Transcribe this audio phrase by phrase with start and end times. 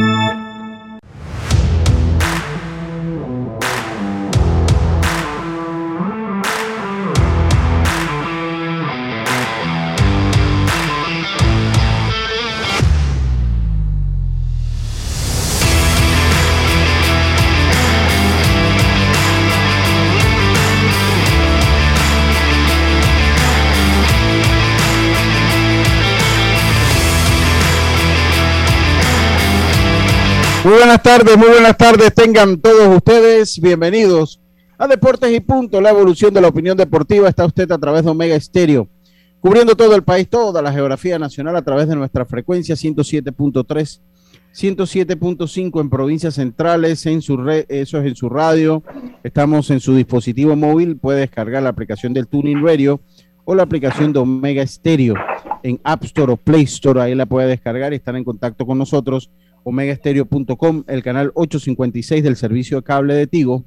[0.00, 0.39] Thank you.
[30.62, 32.12] Muy buenas tardes, muy buenas tardes.
[32.14, 34.42] Tengan todos ustedes bienvenidos
[34.76, 37.30] a Deportes y Punto, la evolución de la opinión deportiva.
[37.30, 38.86] Está usted a través de Omega Estéreo,
[39.40, 44.02] cubriendo todo el país, toda la geografía nacional a través de nuestra frecuencia 107.3,
[44.54, 48.82] 107.5 en provincias centrales, en su red, eso es en su radio.
[49.24, 53.00] Estamos en su dispositivo móvil, puede descargar la aplicación del Tuning Radio
[53.46, 55.14] o la aplicación de Omega Estéreo
[55.62, 57.00] en App Store o Play Store.
[57.00, 59.30] Ahí la puede descargar y estar en contacto con nosotros
[59.64, 63.64] omegaestereo.com, el canal 856 del servicio de cable de Tigo,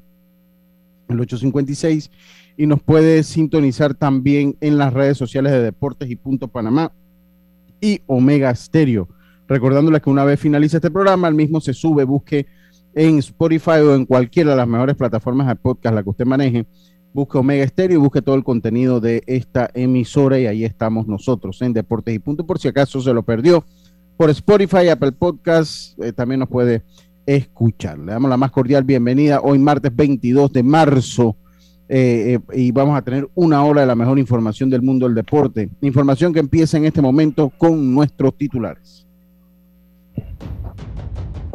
[1.09, 2.11] el 856,
[2.57, 6.91] y nos puede sintonizar también en las redes sociales de Deportes y Punto Panamá
[7.81, 9.07] y Omega Stereo.
[9.47, 12.45] Recordándoles que una vez finalice este programa, el mismo se sube, busque
[12.95, 16.65] en Spotify o en cualquiera de las mejores plataformas de podcast, la que usted maneje,
[17.13, 21.61] busque Omega Stereo y busque todo el contenido de esta emisora y ahí estamos nosotros
[21.61, 23.63] en Deportes y Punto, por si acaso se lo perdió
[24.17, 26.83] por Spotify, Apple Podcast, eh, también nos puede
[27.25, 27.97] escuchar.
[27.99, 31.35] Le damos la más cordial bienvenida hoy martes 22 de marzo
[31.89, 35.15] eh, eh, y vamos a tener una hora de la mejor información del mundo del
[35.15, 35.69] deporte.
[35.81, 39.07] Información que empieza en este momento con nuestros titulares.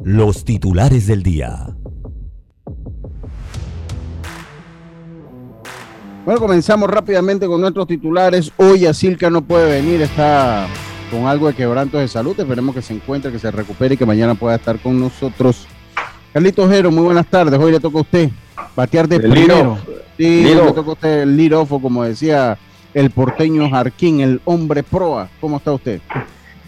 [0.03, 1.75] Los titulares del día.
[6.25, 8.53] Bueno, comenzamos rápidamente con nuestros titulares.
[8.59, 10.69] Hoy Asilka no puede venir, está
[11.11, 12.39] con algo de quebranto de salud.
[12.39, 15.67] Esperemos que se encuentre, que se recupere y que mañana pueda estar con nosotros.
[16.33, 17.59] Carlitos Jero, muy buenas tardes.
[17.59, 18.31] Hoy le toca a usted
[18.77, 19.79] batear de El primero.
[20.17, 22.59] Sí, le toca a usted el lead off, o como decía
[22.95, 25.29] el porteño Jarquín, el hombre proa.
[25.41, 26.01] ¿Cómo está usted?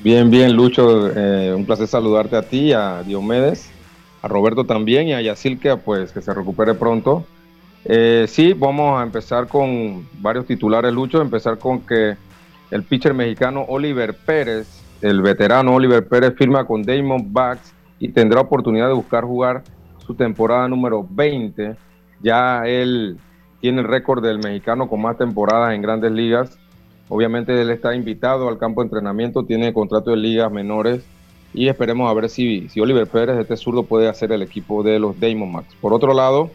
[0.03, 1.11] Bien, bien, Lucho.
[1.15, 3.71] eh, un placer saludarte a ti, a Diomedes,
[4.23, 7.25] a Roberto también y a Yacilca, pues que se recupere pronto.
[7.85, 11.21] Eh, sí, vamos a empezar con varios titulares, Lucho.
[11.21, 12.17] Empezar con que
[12.71, 18.41] el pitcher mexicano Oliver Pérez, el veterano Oliver Pérez, firma con Damon Bucks y tendrá
[18.41, 19.63] oportunidad de buscar jugar
[20.07, 21.77] su temporada número 20.
[22.23, 23.19] Ya él
[23.61, 26.59] tiene el récord del mexicano con más temporadas en grandes ligas.
[27.09, 31.05] Obviamente él está invitado al campo de entrenamiento, tiene contrato de ligas menores
[31.53, 35.01] y esperemos a ver si, si Oliver Pérez, este zurdo, puede hacer el equipo de
[35.01, 35.75] los Diamondbacks.
[35.81, 36.51] Por otro lado,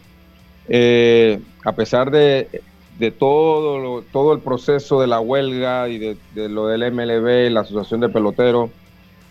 [0.69, 2.61] eh, a pesar de,
[2.99, 7.49] de todo, lo- todo el proceso de la huelga y de, de lo del MLB,
[7.51, 8.69] la Asociación de Peloteros,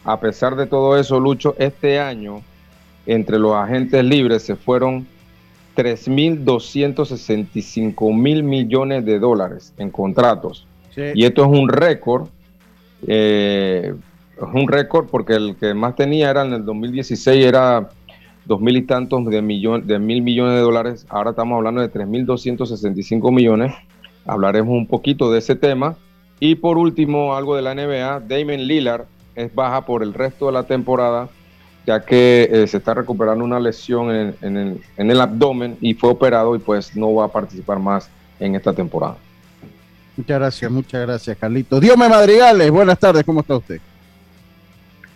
[0.05, 2.43] a pesar de todo eso, Lucho, este año
[3.07, 5.07] entre los agentes libres se fueron
[5.77, 10.67] 3.265 mil millones de dólares en contratos.
[11.15, 12.29] Y esto es un récord,
[13.07, 13.95] eh,
[14.37, 17.89] es un récord porque el que más tenía era en el 2016, era
[18.47, 21.07] dos mil y tantos de, millón, de mil millones de dólares.
[21.09, 23.75] Ahora estamos hablando de 3.265 millones.
[24.27, 25.97] Hablaremos un poquito de ese tema.
[26.41, 30.53] Y por último, algo de la NBA, Damon Lillard es baja por el resto de
[30.53, 31.29] la temporada,
[31.87, 36.11] ya que eh, se está recuperando una lesión en, el, en el abdomen y fue
[36.11, 39.17] operado y pues no va a participar más en esta temporada.
[40.17, 41.81] Muchas gracias, muchas gracias, Carlitos.
[41.81, 43.81] Diome Madrigales, buenas tardes, ¿cómo está usted?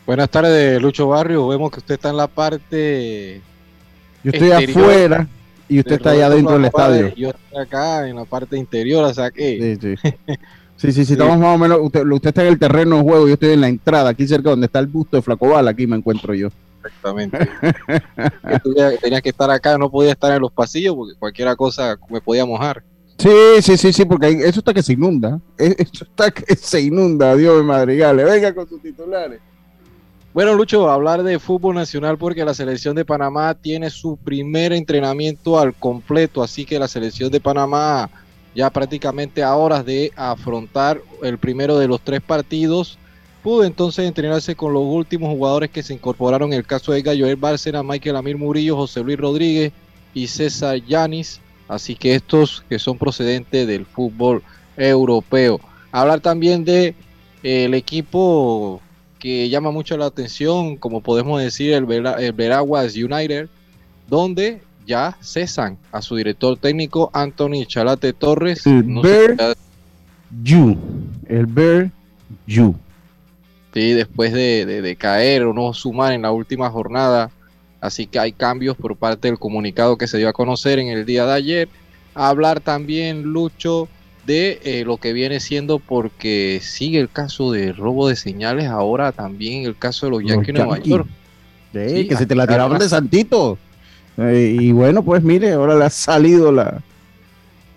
[0.09, 1.47] Buenas tardes, Lucho Barrio.
[1.49, 3.43] Vemos que usted está en la parte.
[4.25, 5.29] Yo estoy afuera
[5.69, 7.15] y usted está allá Roberto dentro del estadio.
[7.15, 9.77] Yo estoy acá en la parte interior, o sea que.
[9.79, 10.11] Sí, sí.
[10.77, 13.27] Sí, sí, sí, estamos más o menos, usted, usted está en el terreno de juego,
[13.27, 15.97] yo estoy en la entrada, aquí cerca donde está el busto de Flacobal, aquí me
[15.97, 16.51] encuentro yo.
[16.77, 17.37] Exactamente.
[19.03, 22.47] Tenía, que estar acá, no podía estar en los pasillos porque cualquier cosa me podía
[22.47, 22.85] mojar.
[23.19, 23.29] Sí,
[23.61, 27.35] sí, sí, sí, porque eso está que se inunda, eh, eso está que se inunda,
[27.35, 29.41] Dios de madrigales, venga con sus titulares.
[30.35, 35.59] Bueno, Lucho, hablar de fútbol nacional porque la selección de Panamá tiene su primer entrenamiento
[35.59, 38.11] al completo, así que la selección de Panamá
[38.55, 42.99] ya prácticamente a horas de afrontar el primero de los tres partidos,
[43.43, 47.27] pudo entonces entrenarse con los últimos jugadores que se incorporaron en el caso de Gallo
[47.39, 49.73] Bárcena, Michael Amir Murillo, José Luis Rodríguez
[50.13, 51.41] y César Yanis.
[51.69, 54.43] Así que estos que son procedentes del fútbol
[54.77, 55.61] europeo.
[55.93, 56.95] Hablar también de
[57.43, 58.83] eh, el equipo
[59.19, 61.87] que llama mucho la atención, como podemos decir, el,
[62.33, 63.49] Veraguas United,
[64.09, 68.67] donde ya cesan a su director técnico Anthony Chalate Torres.
[68.67, 69.57] El Bear
[70.43, 70.77] You.
[71.27, 71.91] El Bear
[72.47, 72.75] You.
[73.75, 77.31] Sí, después de, caer o no sumar en la última jornada.
[77.81, 81.05] Así que hay cambios por parte del comunicado que se dio a conocer en el
[81.05, 81.69] día de ayer.
[82.15, 83.89] hablar también, Lucho,
[84.29, 89.11] de eh, lo que viene siendo porque sigue el caso de robo de señales, ahora
[89.11, 91.09] también el caso de los Yankees de Nueva York.
[91.73, 93.59] que se te la tiraban de santito.
[94.19, 96.83] Eh, y bueno, pues mire, ahora le ha salido la...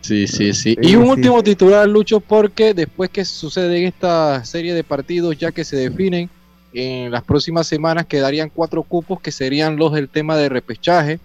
[0.02, 0.76] Sí, sí, sí.
[0.82, 5.54] y un último titular, Lucho, porque después que sucede en esta serie de partidos, ya
[5.54, 6.30] que se definen,
[6.74, 11.20] en las próximas semanas quedarían cuatro cupos que serían los del tema de repechaje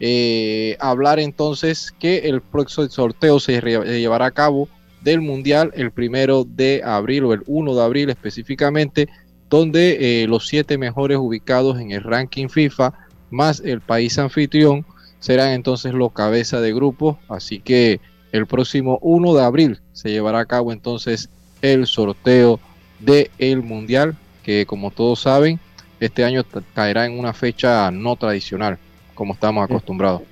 [0.00, 4.68] eh, hablar entonces que el próximo sorteo se llevará a cabo
[5.00, 9.08] del Mundial el primero de abril o el 1 de abril específicamente,
[9.48, 12.92] donde eh, los siete mejores ubicados en el ranking FIFA
[13.30, 14.86] más el país anfitrión
[15.20, 17.18] serán entonces los cabezas de grupo.
[17.28, 18.00] Así que
[18.32, 21.28] el próximo 1 de abril se llevará a cabo entonces
[21.62, 22.60] el sorteo
[23.00, 25.58] del el Mundial, que como todos saben,
[25.98, 28.78] este año caerá en una fecha no tradicional
[29.18, 30.22] como estamos acostumbrados.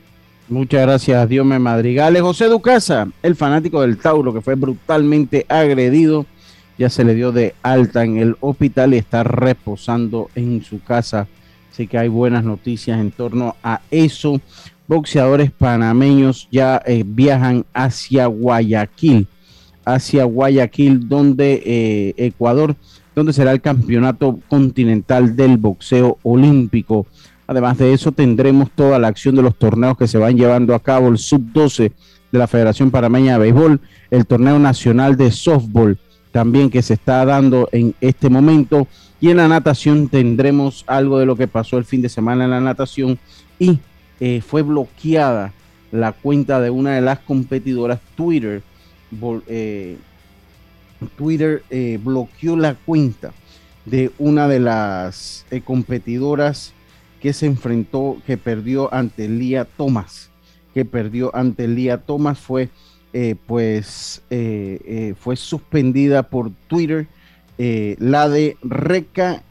[0.48, 2.22] Muchas gracias, Dios me madrigales.
[2.22, 6.24] José Ducasa, el fanático del Tauro que fue brutalmente agredido,
[6.78, 11.26] ya se le dio de alta en el hospital y está reposando en su casa.
[11.72, 14.40] Así que hay buenas noticias en torno a eso.
[14.86, 19.26] Boxeadores panameños ya eh, viajan hacia Guayaquil,
[19.84, 22.76] hacia Guayaquil, donde eh, Ecuador,
[23.16, 27.08] donde será el campeonato continental del boxeo olímpico.
[27.46, 30.80] Además de eso, tendremos toda la acción de los torneos que se van llevando a
[30.80, 31.92] cabo, el sub-12
[32.32, 35.98] de la Federación Parameña de Béisbol, el torneo nacional de softball
[36.36, 38.86] también que se está dando en este momento.
[39.22, 42.50] Y en la natación tendremos algo de lo que pasó el fin de semana en
[42.50, 43.18] la natación
[43.58, 43.78] y
[44.20, 45.54] eh, fue bloqueada
[45.92, 48.62] la cuenta de una de las competidoras Twitter.
[49.46, 49.96] Eh,
[51.16, 53.32] Twitter eh, bloqueó la cuenta
[53.86, 56.74] de una de las competidoras
[57.26, 60.30] que se enfrentó, que perdió ante Lía Thomas,
[60.72, 62.68] que perdió ante Lía Thomas, fue
[63.12, 67.08] eh, pues eh, eh, fue suspendida por Twitter
[67.58, 69.42] la de Reca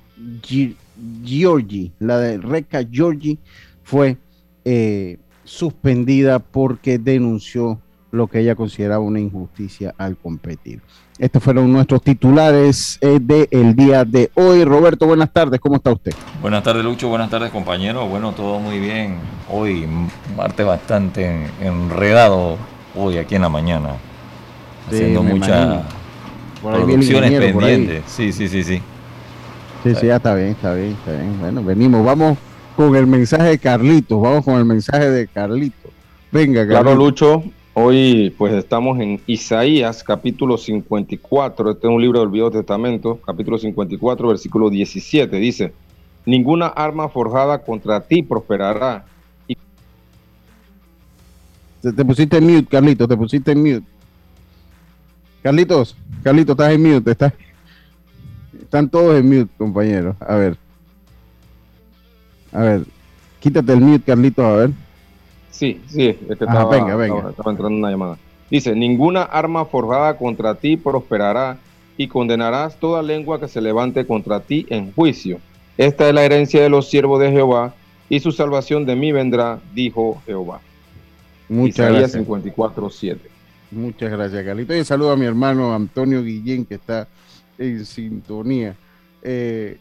[0.41, 3.39] Giorgi, la de Reca Giorgi
[3.83, 4.15] fue
[5.43, 7.81] suspendida porque denunció
[8.15, 10.81] lo que ella consideraba una injusticia al competir.
[11.17, 14.65] Estos fueron nuestros titulares eh, del día de hoy.
[14.65, 16.13] Roberto, buenas tardes, ¿cómo está usted?
[16.41, 18.05] Buenas tardes, Lucho, buenas tardes, compañero.
[18.07, 19.19] Bueno, todo muy bien.
[19.49, 19.87] Hoy,
[20.35, 22.57] martes bastante enredado,
[22.95, 23.91] hoy aquí en la mañana.
[24.87, 25.83] haciendo muchas
[26.61, 28.03] producciones pendientes.
[28.07, 28.81] Sí, sí, sí, sí.
[29.83, 31.39] Sí, sí, ya está bien, está bien, está bien.
[31.39, 32.37] Bueno, venimos, vamos
[32.75, 35.91] con el mensaje de Carlitos, vamos con el mensaje de Carlitos.
[36.31, 36.81] Venga, Carlitos.
[36.81, 37.43] Claro, Lucho,
[37.77, 43.57] Hoy pues estamos en Isaías capítulo 54, este es un libro del Viejo Testamento, capítulo
[43.57, 45.73] 54, versículo 17, dice,
[46.25, 49.03] ninguna arma forjada contra ti prosperará.
[51.81, 53.87] Te, pusiste en mute, Carlitos, te pusiste en mute.
[55.43, 57.33] Carlitos, Carlitos, estás en mute, estás...
[58.61, 60.15] Están todos en mute, compañeros.
[60.21, 60.57] A ver.
[62.53, 62.85] A ver,
[63.41, 64.84] quítate el mute, Carlitos, a ver.
[65.55, 67.29] Sí, sí, es que estaba, venga, venga.
[67.29, 68.17] Estaba, entrando una llamada.
[68.51, 71.57] Dice, ninguna arma forjada contra ti prosperará
[71.95, 75.39] y condenarás toda lengua que se levante contra ti en juicio.
[75.77, 77.73] Esta es la herencia de los siervos de Jehová
[78.09, 80.59] y su salvación de mí vendrá, dijo Jehová.
[81.47, 82.11] Muchas gracias.
[82.11, 83.29] 54, 7.
[83.71, 84.75] Muchas gracias, Carlito.
[84.75, 87.07] Y saludo a mi hermano Antonio Guillén, que está
[87.57, 88.75] en sintonía.
[89.21, 89.77] Eh,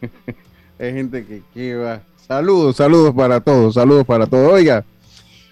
[0.78, 2.00] hay gente que, que va.
[2.16, 4.52] Saludos, saludos para todos, saludos para todos.
[4.52, 4.84] Oiga,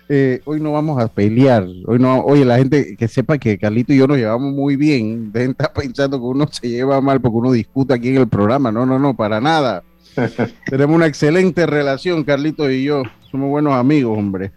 [0.09, 1.67] eh, hoy no vamos a pelear.
[1.87, 5.33] Hoy no, oye, la gente que sepa que Carlito y yo nos llevamos muy bien.
[5.33, 8.71] Dejen estar pensando que uno se lleva mal porque uno discute aquí en el programa.
[8.71, 9.83] No, no, no, para nada.
[10.71, 13.03] Tenemos una excelente relación, Carlito y yo.
[13.31, 14.53] Somos buenos amigos, hombre.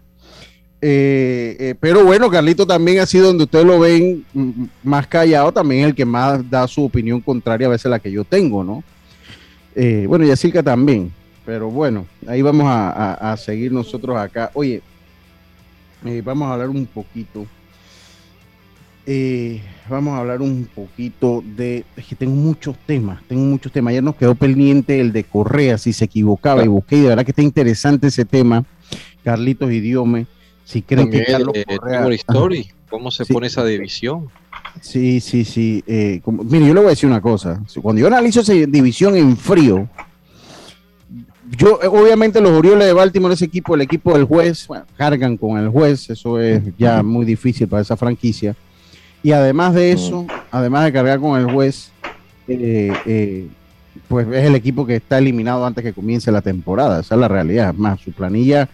[0.82, 4.24] Eh, eh, pero bueno, Carlito también ha sido donde ustedes lo ven
[4.82, 8.10] más callado, también el que más da su opinión contraria a veces a la que
[8.10, 8.82] yo tengo, ¿no?
[10.08, 11.12] bueno, y Silka también.
[11.44, 14.50] Pero bueno, ahí vamos a seguir nosotros acá.
[14.54, 14.82] Oye,
[16.04, 17.46] eh, vamos a hablar un poquito.
[19.06, 23.90] eh, vamos a hablar un poquito de, es que tengo muchos temas, tengo muchos temas.
[23.90, 27.24] Ayer nos quedó pendiente el de Correa, si se equivocaba y busqué, y de verdad
[27.24, 28.64] que está interesante ese tema,
[29.24, 30.26] Carlitos Idiome,
[30.64, 32.08] si creen que Carlos Correa...
[32.14, 34.28] Story, ¿Cómo se pone esa división?
[34.80, 35.82] Sí, sí, sí.
[35.86, 37.62] Eh, mire, yo le voy a decir una cosa.
[37.82, 39.88] Cuando yo analizo esa división en frío,
[41.56, 45.68] yo, obviamente, los Orioles de Baltimore, ese equipo, el equipo del juez, cargan con el
[45.68, 48.54] juez, eso es ya muy difícil para esa franquicia.
[49.22, 51.90] Y además de eso, además de cargar con el juez,
[52.46, 53.48] eh, eh,
[54.08, 57.00] pues es el equipo que está eliminado antes que comience la temporada.
[57.00, 57.74] Esa es la realidad.
[57.74, 58.68] Más, su planilla,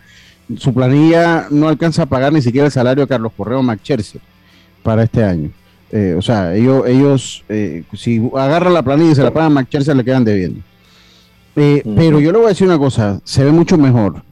[0.57, 4.21] su planilla no alcanza a pagar ni siquiera el salario de Carlos Correo McCherser
[4.83, 5.51] para este año.
[5.91, 7.45] Eh, o sea, ellos, ellos
[7.95, 10.61] si agarran la planilla y se la pagan a McCherser, le quedan debiendo.
[11.57, 14.23] Pero yo le voy a decir una cosa, se ve mucho mejor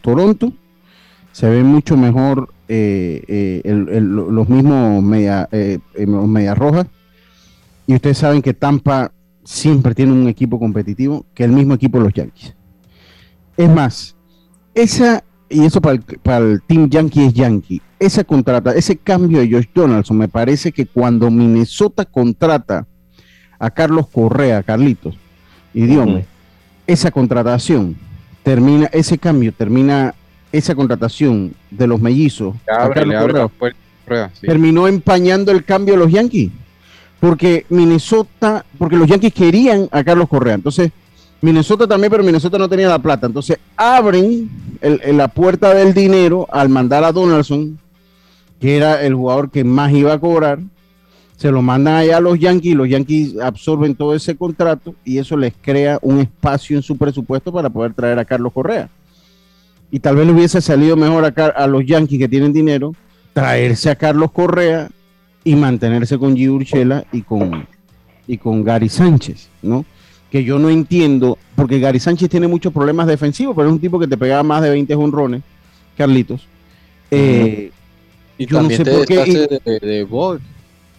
[0.00, 0.52] Toronto,
[1.30, 6.86] se ve mucho mejor eh, eh, los mismos media, eh, media rojas.
[7.86, 9.12] Y ustedes saben que Tampa
[9.44, 12.52] siempre tiene un equipo competitivo que el mismo equipo de los Yankees.
[13.56, 14.16] Es más,
[14.74, 19.38] esa, y eso para el, para el Team Yankee es Yankee, esa contrata, ese cambio
[19.38, 22.88] de Josh Donaldson, me parece que cuando Minnesota contrata
[23.56, 25.16] a Carlos Correa, Carlitos,
[25.74, 26.22] idioma,
[26.86, 27.96] esa contratación
[28.42, 30.14] termina, ese cambio termina
[30.52, 32.54] esa contratación de los mellizos
[34.40, 36.50] terminó empañando el cambio de los Yankees.
[37.20, 40.54] Porque Minnesota, porque los Yankees querían a Carlos Correa.
[40.54, 40.92] Entonces,
[41.40, 43.26] Minnesota también, pero Minnesota no tenía la plata.
[43.26, 44.50] Entonces, abren
[44.80, 47.78] la puerta del dinero al mandar a Donaldson,
[48.60, 50.58] que era el jugador que más iba a cobrar.
[51.44, 55.36] Se lo mandan allá a los Yankees, los Yankees absorben todo ese contrato y eso
[55.36, 58.88] les crea un espacio en su presupuesto para poder traer a Carlos Correa
[59.90, 62.94] y tal vez le hubiese salido mejor a, a los Yankees que tienen dinero
[63.34, 64.88] traerse a Carlos Correa
[65.44, 66.48] y mantenerse con G.
[66.48, 67.68] Urchela y con,
[68.26, 69.84] y con Gary Sánchez, ¿no?
[70.30, 73.98] Que yo no entiendo, porque Gary Sánchez tiene muchos problemas defensivos, pero es un tipo
[73.98, 75.42] que te pegaba más de 20 honrones,
[75.94, 76.48] Carlitos.
[77.10, 77.70] Eh,
[78.38, 79.60] y yo no sé por qué.
[79.62, 80.04] de, de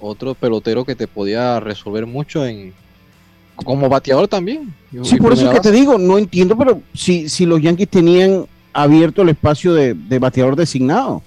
[0.06, 2.74] otro pelotero que te podía resolver mucho en
[3.56, 4.74] como bateador también.
[5.04, 8.46] Sí, por eso es que te digo, no entiendo, pero si, si los Yankees tenían
[8.76, 11.24] abierto el espacio de, bateador designado.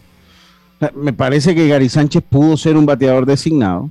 [0.94, 3.90] Me parece que Gary Sánchez pudo ser un bateador designado.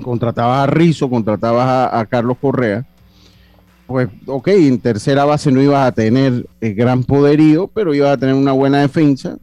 [0.00, 2.86] Contratabas a Rizzo, contratabas a, Carlos Correa.
[3.86, 8.18] Pues, ok, en tercera base no ibas a tener el gran poderío, pero ibas a
[8.18, 9.38] tener una buena defensa.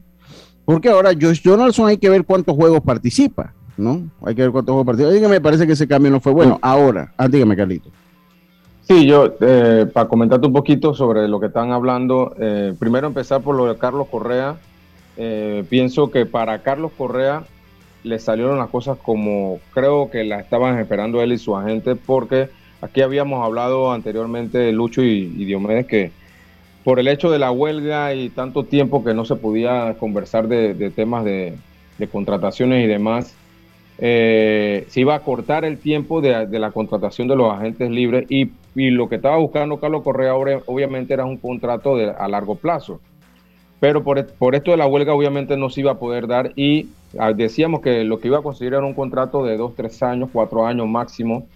[0.64, 4.02] Porque ahora Josh Donaldson hay que ver cuántos juegos participa, ¿no?
[4.24, 5.12] Hay que ver cuántos juegos participa.
[5.12, 6.58] Dígame, me parece que ese cambio no fue bueno.
[6.62, 7.90] Ahora, ah, dígame, Carlito.
[8.86, 13.40] Sí, yo, eh, para comentarte un poquito sobre lo que están hablando, eh, primero empezar
[13.40, 14.56] por lo de Carlos Correa.
[15.16, 17.44] Eh, pienso que para Carlos Correa
[18.02, 22.50] le salieron las cosas como creo que las estaban esperando él y su agente, porque
[22.82, 26.12] aquí habíamos hablado anteriormente de Lucho y, Diomedes que
[26.84, 30.74] por el hecho de la huelga y tanto tiempo que no se podía conversar de,
[30.90, 31.54] temas de,
[31.96, 33.34] de contrataciones y demás,
[33.98, 38.50] eh, se iba a cortar el tiempo de, la contratación de los agentes libres y,
[38.76, 43.00] lo que estaba buscando Carlos Correa obviamente era un contrato de, a largo plazo.
[43.78, 47.32] Pero por, esto de la huelga obviamente no se iba a poder dar y ah,
[47.32, 50.66] decíamos que lo que iba a conseguir era un contrato de dos, tres años, cuatro
[50.66, 51.46] años máximo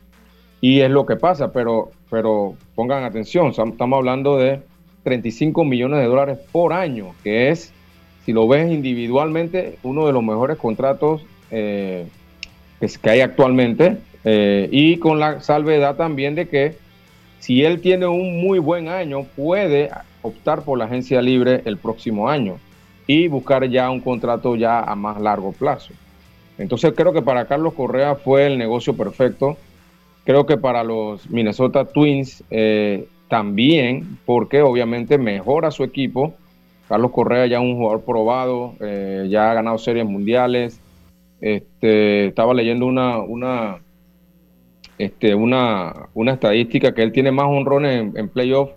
[0.60, 4.60] y es lo que pasa, pero, pero pongan atención, estamos hablando de
[5.04, 7.72] 35 millones de dólares por año, que es,
[8.24, 12.06] si lo ves individualmente, uno de los mejores contratos eh,
[12.80, 16.76] que hay actualmente eh, y con la salvedad también de que
[17.38, 19.90] si él tiene un muy buen año, puede
[20.22, 22.58] optar por la agencia libre el próximo año
[23.06, 25.92] y buscar ya un contrato ya a más largo plazo.
[26.58, 29.56] Entonces creo que para Carlos Correa fue el negocio perfecto.
[30.24, 36.34] Creo que para los Minnesota Twins eh, también, porque obviamente mejora su equipo.
[36.88, 40.80] Carlos Correa ya es un jugador probado, eh, ya ha ganado series mundiales,
[41.40, 43.78] este, estaba leyendo una, una,
[44.98, 48.70] este, una, una estadística que él tiene más honrones en, playoff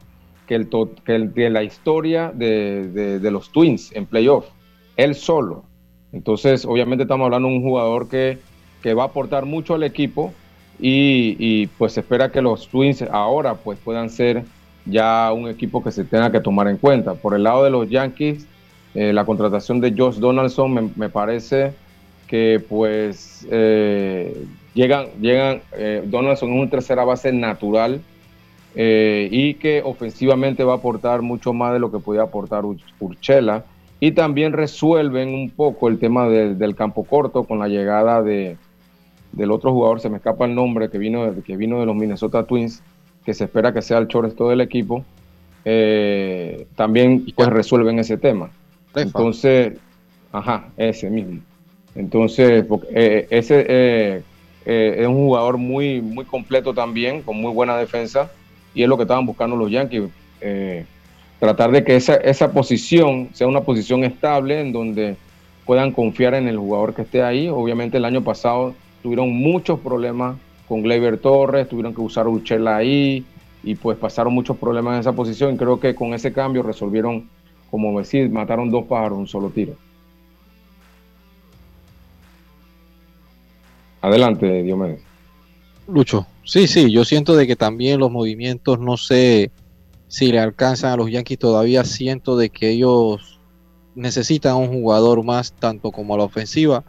[0.48, 0.70] que, el
[1.06, 4.46] que el, de la historia de, de, los Twins en playoff.
[4.98, 5.64] Él solo.
[6.12, 8.38] Entonces, obviamente estamos hablando de un jugador que,
[8.84, 10.34] que va a aportar mucho al equipo
[10.80, 14.44] y, y, pues espera que los Twins ahora pues puedan ser
[14.86, 17.14] ya un equipo que se tenga que tomar en cuenta.
[17.14, 18.48] Por el lado de los Yankees,
[18.94, 21.74] eh, la contratación de Josh Donaldson me, me parece
[22.32, 28.00] que pues eh, llegan, llegan eh, Donaldson es una tercera base natural
[28.74, 32.64] eh, y que ofensivamente va a aportar mucho más de lo que podía aportar
[33.02, 33.66] Urchela.
[34.00, 38.56] y también resuelven un poco el tema del campo corto con la llegada de,
[39.34, 42.46] del otro jugador, se me escapa el nombre, que vino, que vino de los Minnesota
[42.46, 42.82] Twins,
[43.26, 45.04] que se espera que sea el todo del equipo,
[45.66, 48.52] eh, también pues resuelven ese tema.
[48.96, 49.78] Entonces,
[50.32, 51.42] ajá, ese mismo.
[51.96, 54.24] Entonces, eh, ese eh,
[54.66, 58.32] es un jugador muy, muy completo también, con muy buena defensa,
[58.74, 60.10] y es lo que estaban buscando los Yankees
[61.42, 65.16] tratar de que esa, esa posición sea una posición estable en donde
[65.66, 67.50] puedan confiar en el jugador que esté ahí.
[67.50, 73.26] Obviamente el año pasado tuvieron muchos problemas con Gleyber Torres, tuvieron que usar Uchela ahí
[73.64, 75.58] y pues pasaron muchos problemas en esa posición.
[75.58, 77.28] Creo que con ese cambio resolvieron,
[77.72, 79.74] como decir, mataron dos pájaros un solo tiro.
[84.02, 85.02] Adelante, Diomedes.
[85.88, 89.52] Lucho, sí, sí, yo siento de que también los movimientos no se
[90.08, 93.40] si le alcanzan a los Yankees todavía siento de que ellos
[93.96, 96.84] necesitan un jugador más tanto como a la ofensiva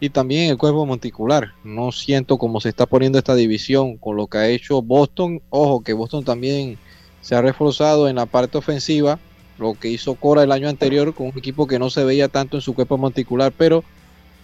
[0.00, 1.52] y también el cuerpo monticular.
[1.62, 5.42] No siento cómo se está poniendo esta división con lo que ha hecho Boston.
[5.50, 6.78] Ojo que Boston también
[7.20, 9.18] se ha reforzado en la parte ofensiva,
[9.58, 12.56] lo que hizo Cora el año anterior con un equipo que no se veía tanto
[12.56, 13.84] en su cuerpo monticular, pero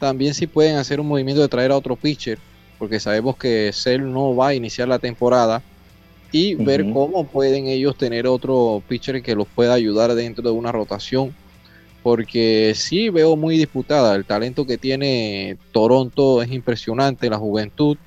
[0.00, 2.38] también sí pueden hacer un movimiento de traer a otro pitcher,
[2.78, 5.62] porque sabemos que Cell no va a iniciar la temporada
[6.32, 10.72] y ver cómo pueden ellos tener otro pitcher que los pueda ayudar dentro de una
[10.72, 11.34] rotación.
[12.02, 14.14] Porque sí veo muy disputada.
[14.14, 17.98] El talento que tiene Toronto es impresionante, la juventud.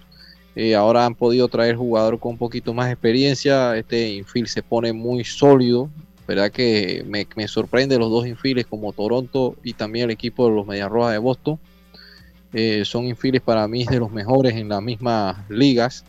[0.55, 3.77] Eh, ahora han podido traer jugador con un poquito más experiencia.
[3.77, 5.89] Este infield se pone muy sólido.
[6.27, 10.65] ¿Verdad que me, sorprende los dos infiles como Toronto y también el equipo de los
[10.65, 11.59] Medias Rojas de Boston?
[12.53, 16.05] Eh, son infiles para mí de los mejores en las mismas ligas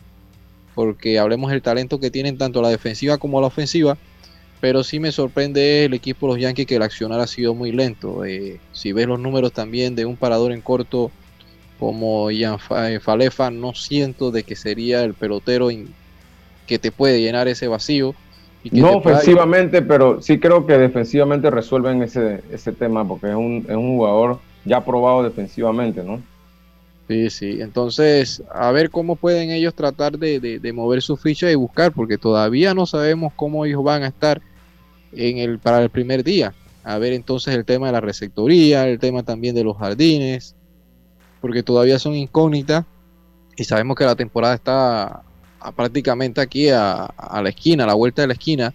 [0.75, 3.97] porque hablemos del talento que tienen tanto la defensiva como la ofensiva,
[4.59, 7.71] pero sí me sorprende el equipo de los Yankees que el accionar ha sido muy
[7.71, 8.25] lento.
[8.25, 11.11] Eh, si ves los números también de un parador en corto
[11.79, 15.69] como Ian eh, Falefa, no siento de que sería el pelotero
[16.67, 18.13] que te puede llenar ese vacío.
[18.71, 23.75] no ofensivamente, pero sí creo que defensivamente resuelven ese, ese tema, porque es un, es
[23.75, 26.21] un jugador ya probado defensivamente, ¿no?
[27.07, 27.61] Sí, sí.
[27.61, 32.73] Entonces, a ver cómo pueden ellos tratar de, mover su ficha y buscar, porque todavía
[32.73, 34.41] no sabemos cómo ellos van a estar
[35.11, 36.53] en el, para el primer día.
[36.83, 40.55] A ver entonces el tema de la receptoría, el tema también de los jardines,
[41.41, 42.85] porque todavía son incógnitas
[43.55, 45.21] y sabemos que la temporada está
[45.75, 48.73] prácticamente aquí a, la esquina, a la vuelta de la esquina,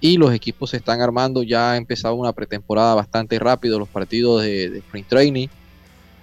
[0.00, 1.42] y los equipos se están armando.
[1.42, 5.48] Ya ha empezado una pretemporada bastante rápido, los partidos de, de Spring Training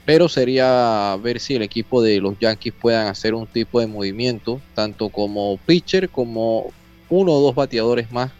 [0.07, 4.61] pero sería ver si el equipo de los Yankees puedan hacer un tipo de movimiento,
[4.73, 6.71] tanto como pitcher como
[7.09, 8.31] uno o dos bateadores más,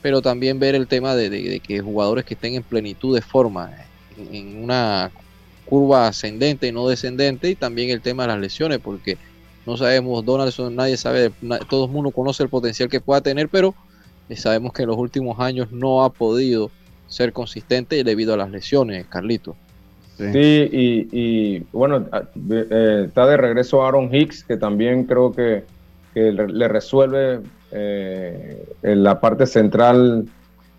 [0.00, 3.72] pero también ver el tema de, que jugadores que estén en plenitud de forma,
[4.30, 5.10] en, una
[5.64, 9.18] curva ascendente y no descendente, y también el tema de las lesiones, porque
[9.66, 11.32] no sabemos, Donaldson, nadie sabe,
[11.68, 13.74] todo el mundo conoce el potencial que pueda tener, pero
[14.36, 16.70] sabemos que en los últimos años no ha podido
[17.08, 19.56] ser consistente debido a las lesiones, Carlito.
[20.18, 20.68] Sí,
[21.12, 22.04] y, bueno,
[22.50, 25.64] eh, está de regreso Aaron Hicks, que también creo que,
[26.14, 30.26] le resuelve eh, en la parte central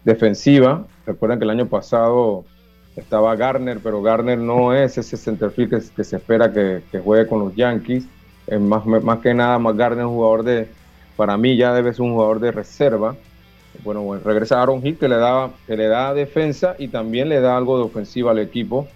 [0.04, 0.86] defensiva.
[1.06, 2.44] Recuerden que el año pasado
[2.98, 7.40] estaba Garner, pero Garner no es ese centerfield que, que se espera que, juegue con
[7.40, 8.06] los Yankees.
[8.48, 10.68] Es más, más que nada, más Garner es un jugador de,
[11.16, 13.16] para mí ya debe ser un jugador de reserva.
[13.86, 17.40] Bueno, bueno regresa Aaron Hicks que le, da, que le da defensa y también le
[17.40, 18.90] da algo de ofensiva al equipo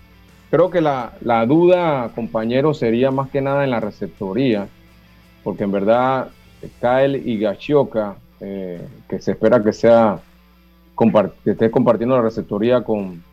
[0.54, 4.68] Creo que la, duda, compañero, sería más que nada en la receptoría,
[5.44, 6.28] porque en verdad
[6.80, 10.20] Kyle y Gachioka, eh, que se espera que sea
[11.44, 13.24] que esté compartiendo la receptoría con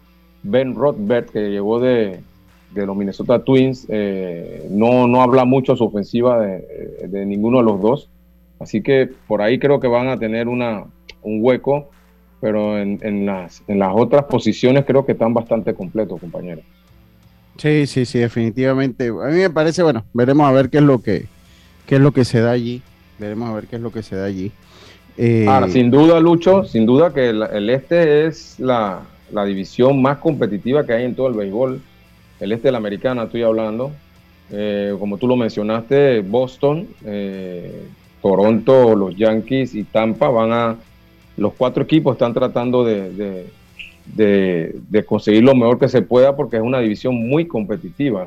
[0.43, 2.21] Ben Rothbert, que llegó de,
[2.75, 8.09] los Minnesota Twins, eh, no, no habla mucho su ofensiva de, ninguno de los dos.
[8.61, 10.87] Así que por ahí creo que van a tener una,
[11.21, 11.91] un hueco,
[12.41, 16.65] pero en, en, las, en las otras posiciones creo que están bastante completos, compañeros.
[17.61, 19.09] Sí, sí, sí, definitivamente.
[19.09, 21.27] A mí me parece, bueno, veremos a ver qué es lo que,
[21.87, 22.81] qué es lo que se da allí.
[23.19, 24.51] Veremos a ver qué es lo que se da allí.
[25.19, 29.03] Eh, Ahora, sin duda, Lucho, sin duda que el, este es la,
[29.45, 31.83] división más competitiva que hay en todo el béisbol.
[32.41, 33.93] El este de la americana, estoy hablando.
[34.51, 37.83] Eh, como tú lo mencionaste, Boston, eh,
[38.23, 40.77] Toronto, los Yankees y Tampa van a.
[41.37, 43.45] Los cuatro equipos están tratando de,
[45.07, 48.27] conseguir lo mejor que se pueda porque es una división muy competitiva.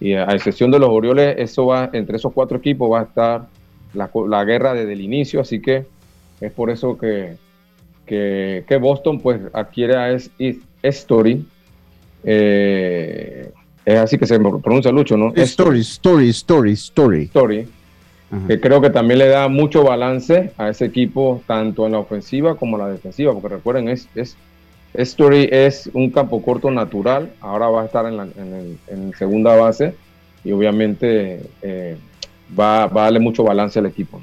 [0.00, 3.46] y a excepción de los Orioles, eso va, entre esos cuatro equipos va a estar
[3.94, 5.86] la, guerra desde el inicio, así que
[6.40, 7.36] es por eso que,
[8.06, 10.16] que, Boston pues adquiere a,
[10.82, 11.46] Story.
[12.24, 13.50] Eh,
[13.84, 15.32] es así que se pronuncia Lucho, ¿no?
[15.34, 17.22] Story, Story, Story, Story.
[17.24, 17.68] Story.
[18.48, 22.56] Que creo que también le da mucho balance a ese equipo, tanto en la ofensiva
[22.56, 24.36] como en la defensiva, porque recuerden, es, es
[24.94, 28.28] Story es un campo corto natural, ahora va a estar en, la,
[28.86, 29.94] en, segunda base
[30.44, 31.96] y obviamente eh,
[32.58, 34.20] va, va, a darle mucho balance al equipo.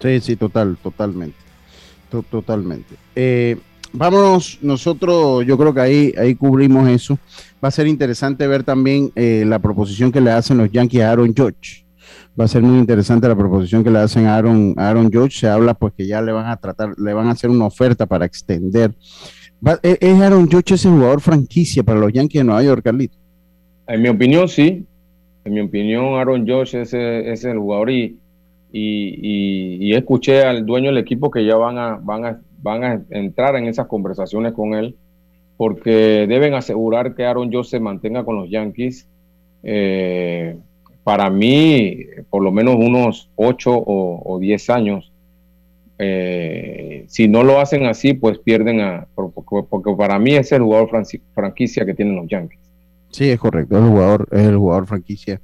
[0.00, 1.38] Sí, sí, total, totalmente.
[2.30, 2.94] totalmente.
[3.16, 3.56] Eh,
[3.94, 7.18] vámonos, nosotros, yo creo que ahí, ahí cubrimos eso.
[7.64, 11.12] Va a ser interesante ver también eh, la proposición que le hacen los Yankees a
[11.12, 11.86] Aaron George.
[12.38, 15.38] Va a ser muy interesante la proposición que le hacen a Aaron, Aaron George.
[15.38, 18.04] Se habla pues que ya le van a tratar, le van a hacer una oferta
[18.04, 18.92] para extender.
[19.82, 23.16] E, ¿Es Aaron George ese jugador franquicia para los Yankees de Nueva York, Carlito?
[23.86, 24.84] En mi opinión, sí.
[25.44, 28.18] En mi opinión, Aaron George es, es el jugador y,
[28.72, 33.56] y, escuché al dueño del equipo que ya van a, van a, van a entrar
[33.56, 34.96] en esas conversaciones con él
[35.56, 39.08] porque deben asegurar que Aaron Josh se mantenga con los Yankees.
[39.62, 40.56] Eh,
[41.04, 41.98] para mí,
[42.30, 45.12] por lo menos unos 8 o, 10 años.
[45.98, 49.06] Eh, si no lo hacen así, pues pierden a.
[49.14, 50.90] Porque, para mí es el jugador
[51.34, 52.60] franquicia que tienen los Yankees.
[53.10, 53.78] Sí, es correcto.
[53.78, 55.40] El jugador, es el jugador franquicia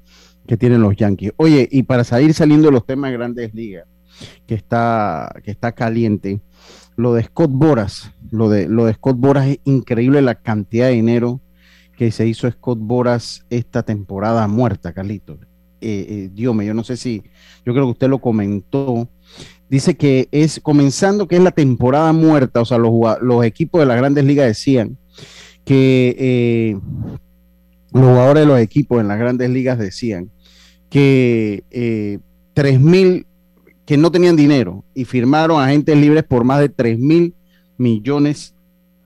[0.47, 1.33] que tienen los Yankees.
[1.37, 3.87] Oye, y para salir saliendo de los temas de grandes ligas,
[4.47, 6.41] que está, que está caliente,
[6.97, 10.95] lo de Scott Boras, lo de, lo de Scott Boras es increíble la cantidad de
[10.95, 11.41] dinero
[11.97, 15.39] que se hizo Scott Boras esta temporada muerta, Carlito.
[15.81, 17.23] Eh, eh, Dios mío, yo no sé si,
[17.65, 19.09] yo creo que usted lo comentó.
[19.71, 23.87] Dice que es comenzando que es la temporada muerta, o sea, los, los equipos de
[23.87, 24.99] las grandes ligas decían
[25.65, 26.77] que eh,
[27.93, 30.31] los jugadores de los equipos en las grandes ligas decían
[30.89, 32.19] que eh,
[32.81, 33.27] mil
[33.87, 37.35] que no tenían dinero y firmaron agentes libres por más de 3 mil
[37.77, 38.55] millones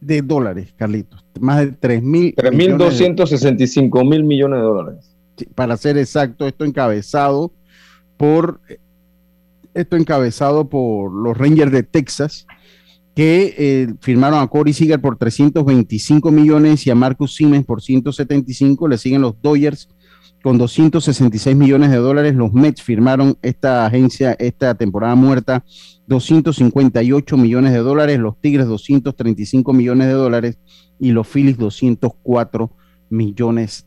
[0.00, 1.24] de dólares, Carlitos.
[1.40, 2.34] Más de 3 mil.
[2.36, 5.16] 3.265 mil millones de dólares.
[5.54, 7.52] para ser exacto, esto encabezado
[8.16, 8.60] por
[9.74, 12.46] esto encabezado por los Rangers de Texas,
[13.14, 18.88] que eh, firmaron a Corey Seager por 325 millones y a Marcus Siemens por 175.
[18.88, 19.88] Le siguen los Dodgers
[20.42, 22.34] con 266 millones de dólares.
[22.34, 25.64] Los Mets firmaron esta agencia, esta temporada muerta,
[26.08, 28.18] 258 millones de dólares.
[28.18, 30.58] Los Tigres, 235 millones de dólares.
[30.98, 32.83] Y los Phillies, 204 millones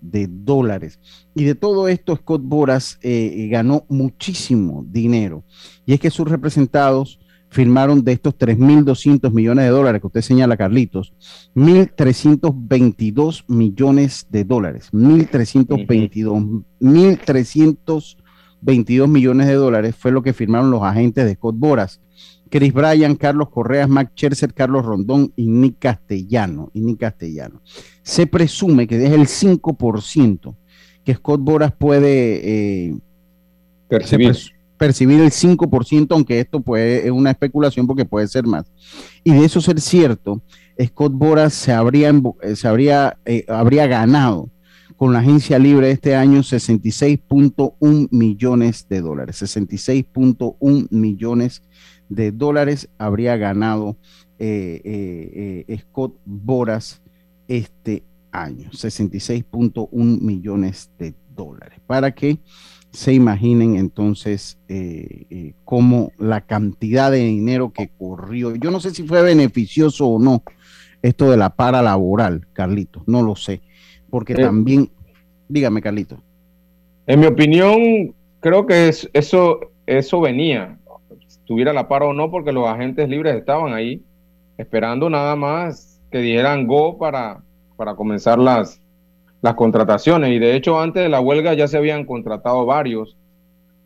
[0.02, 1.00] de dólares.
[1.36, 5.44] Y de todo esto, Scott Boras eh, ganó muchísimo dinero.
[5.86, 10.58] Y es que sus representados firmaron de estos 3.200 millones de dólares que usted señala,
[10.58, 11.14] Carlitos,
[11.56, 21.24] 1.322 millones de dólares, 1.322, 1.322 millones de dólares fue lo que firmaron los agentes
[21.26, 22.02] de Scott Boras.
[22.50, 26.70] Chris Bryan, Carlos Correas, Mac Scherzer, Carlos Rondón y Nick Castellano.
[26.74, 27.62] Y Nick Castellano.
[28.08, 30.56] Se presume que es el 5%
[31.04, 32.98] que Scott Boras puede eh,
[33.90, 34.34] percibir
[34.78, 38.72] percibir el 5%, aunque esto puede, es una especulación porque puede ser más.
[39.24, 40.42] Y de eso ser cierto,
[40.82, 44.50] Scott Boras se habría, eh, se habría, eh, habría ganado
[44.96, 49.42] con la agencia libre este año 66.1 millones de dólares.
[49.42, 51.62] 66.1 millones
[52.10, 53.98] de dólares habría ganado
[54.40, 57.02] eh, Scott Boras
[57.48, 58.70] este año.
[58.72, 59.90] 66.1
[60.22, 61.80] millones de dólares.
[61.86, 62.40] Para que
[62.92, 68.56] se imaginen entonces eh, eh, cómo la cantidad de dinero que corrió.
[68.56, 70.44] Yo no sé si fue beneficioso o no
[71.02, 73.62] esto de la para laboral, Carlito, no lo sé,
[74.10, 74.90] porque eh, también,
[75.48, 76.18] dígame, Carlito.
[77.06, 80.80] En mi opinión, creo que eso, eso venía,
[81.46, 84.02] tuviera la para o no, porque los agentes libres estaban ahí
[84.58, 87.42] esperando nada más que dieran go para,
[87.76, 88.82] para comenzar las,
[89.42, 90.32] las contrataciones.
[90.32, 93.18] Y de hecho, antes de la huelga ya se habían contratado varios,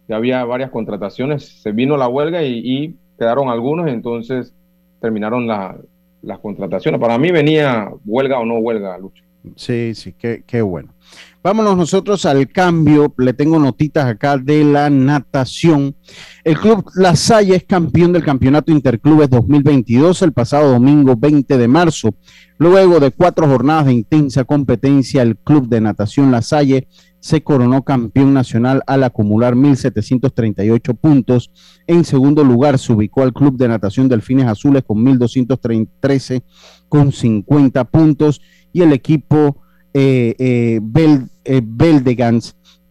[0.07, 1.61] ya había varias contrataciones.
[1.61, 4.53] Se vino la huelga y, quedaron algunos, entonces
[4.99, 6.99] terminaron las contrataciones.
[6.99, 9.23] Para mí venía huelga o no huelga, Lucho.
[9.55, 10.93] Sí, sí, qué, qué bueno.
[11.43, 13.11] Vámonos nosotros al cambio.
[13.17, 15.95] Le tengo notitas acá de la natación.
[16.43, 21.67] El club La Salle es campeón del campeonato Interclubes 2022 el pasado domingo 20 de
[21.67, 22.13] marzo.
[22.59, 26.87] Luego de cuatro jornadas de intensa competencia, el club de natación La Salle
[27.19, 31.49] se coronó campeón nacional al acumular 1.738 puntos.
[31.87, 36.43] En segundo lugar se ubicó al Club de Natación Delfines Azules con 1.213
[36.87, 38.41] con 50 puntos
[38.73, 39.61] y el equipo
[39.93, 40.81] eh, eh,
[41.45, 41.61] eh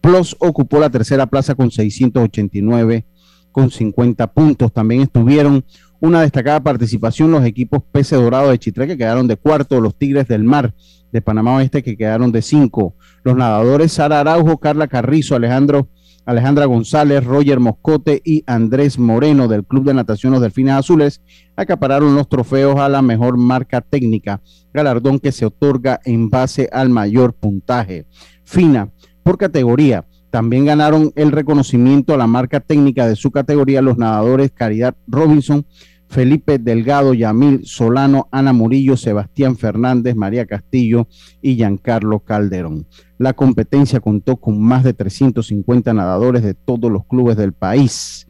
[0.00, 3.04] Plus ocupó la tercera plaza con 689
[3.52, 4.72] con 50 puntos.
[4.72, 5.64] También estuvieron
[6.00, 10.26] una destacada participación los equipos Pece Dorado de Chitré que quedaron de cuarto, los Tigres
[10.28, 10.74] del Mar
[11.12, 15.88] de Panamá Oeste que quedaron de cinco, los nadadores Sara Araujo, Carla Carrizo, Alejandro
[16.24, 21.22] Alejandra González, Roger Moscote y Andrés Moreno del Club de Natación Los Delfines Azules
[21.56, 24.40] acapararon los trofeos a la mejor marca técnica,
[24.72, 28.06] galardón que se otorga en base al mayor puntaje.
[28.44, 28.90] Fina,
[29.22, 34.52] por categoría, también ganaron el reconocimiento a la marca técnica de su categoría los nadadores
[34.52, 35.66] Caridad Robinson,
[36.08, 41.06] Felipe Delgado, Yamil Solano, Ana Murillo, Sebastián Fernández, María Castillo
[41.40, 42.86] y Giancarlo Calderón.
[43.20, 48.26] La competencia contó con más de 350 nadadores de todos los clubes del país.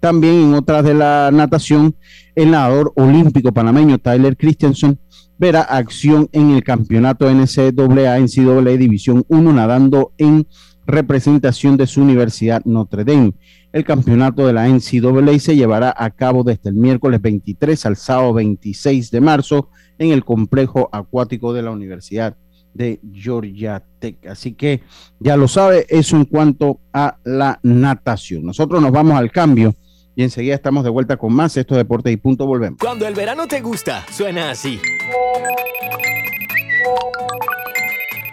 [0.00, 1.96] También en otras de la natación,
[2.34, 4.98] el nadador olímpico panameño Tyler Christensen
[5.38, 10.46] verá acción en el campeonato NCAA NCAA División 1 nadando en
[10.86, 13.32] representación de su universidad Notre Dame.
[13.72, 18.34] El campeonato de la NCAA se llevará a cabo desde el miércoles 23 al sábado
[18.34, 22.36] 26 de marzo en el complejo acuático de la Universidad
[22.74, 24.26] de Georgia Tech.
[24.26, 24.82] Así que
[25.18, 28.44] ya lo sabe, eso en cuanto a la natación.
[28.44, 29.74] Nosotros nos vamos al cambio
[30.16, 32.78] y enseguida estamos de vuelta con más estos deportes y punto volvemos.
[32.78, 34.78] Cuando el verano te gusta, suena así.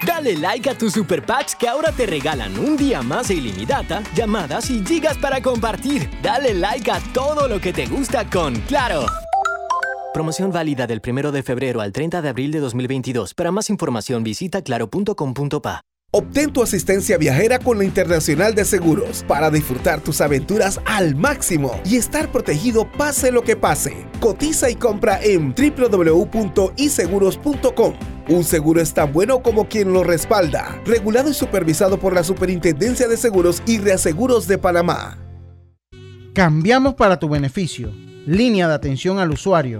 [0.05, 4.03] Dale like a tus super packs que ahora te regalan un día más de ilimitada,
[4.15, 6.09] llamadas y gigas para compartir.
[6.21, 9.05] Dale like a todo lo que te gusta con Claro.
[10.13, 13.33] Promoción válida del 1 de febrero al 30 de abril de 2022.
[13.33, 15.83] Para más información visita claro.com.pa.
[16.13, 21.79] Obtén tu asistencia viajera con la Internacional de Seguros para disfrutar tus aventuras al máximo
[21.85, 24.05] y estar protegido pase lo que pase.
[24.19, 27.93] Cotiza y compra en www.iseguros.com.
[28.27, 30.77] Un seguro es tan bueno como quien lo respalda.
[30.85, 35.17] Regulado y supervisado por la Superintendencia de Seguros y Reaseguros de Panamá.
[36.33, 37.89] Cambiamos para tu beneficio.
[38.25, 39.79] Línea de atención al usuario.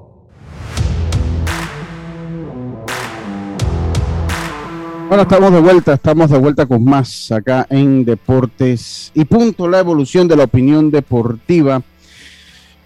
[5.11, 9.79] Bueno, estamos de vuelta, estamos de vuelta con más acá en Deportes y punto, la
[9.79, 11.81] evolución de la opinión deportiva.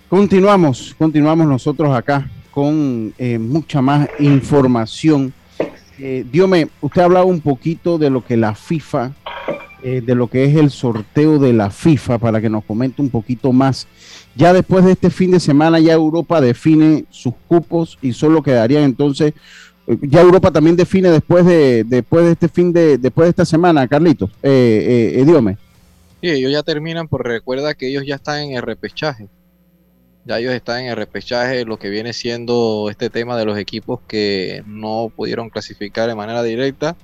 [0.09, 5.35] Continuamos, continuamos nosotros acá con eh, mucha más información.
[5.99, 9.11] Eh, Diome, usted ha hablado un poquito de lo que la FIFA,
[9.83, 13.11] eh, de lo que es el sorteo de la FIFA, para que nos comente un
[13.11, 13.87] poquito más.
[14.35, 18.81] Ya después de este fin de semana, ya Europa define sus cupos y solo quedarían
[18.81, 19.35] entonces
[19.87, 23.87] ya Europa también define después de después de este fin de después de esta semana,
[23.87, 25.57] Carlitos, eh, eh, Idiome.
[26.21, 29.27] Sí, ellos ya terminan, por recuerda que ellos ya están en el repechaje.
[30.25, 33.99] Ya ellos están en el repechaje, lo que viene siendo este tema de los equipos
[34.07, 36.95] que no pudieron clasificar de manera directa,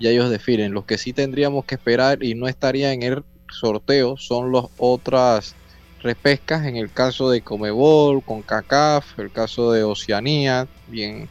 [0.00, 0.72] ya ellos definen.
[0.72, 5.54] Los que sí tendríamos que esperar y no estaría en el sorteo son las otras
[6.02, 11.28] repescas, en el caso de Comebol, con CACAF, el caso de Oceanía, bien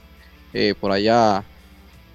[0.54, 1.44] eh, por allá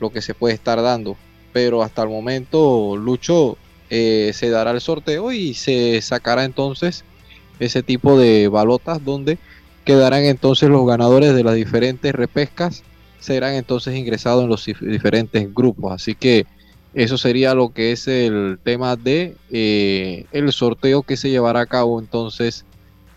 [0.01, 1.16] lo que se puede estar dando.
[1.53, 3.57] Pero hasta el momento, Lucho,
[3.90, 7.05] eh, se dará el sorteo y se sacará entonces
[7.59, 9.38] ese tipo de balotas donde
[9.85, 12.85] quedarán entonces los ganadores de las diferentes repescas
[13.18, 16.44] serán entonces ingresados en los diferentes grupos así que
[16.92, 21.66] eso sería lo que es el tema de eh, el sorteo que se llevará a
[21.66, 22.66] cabo entonces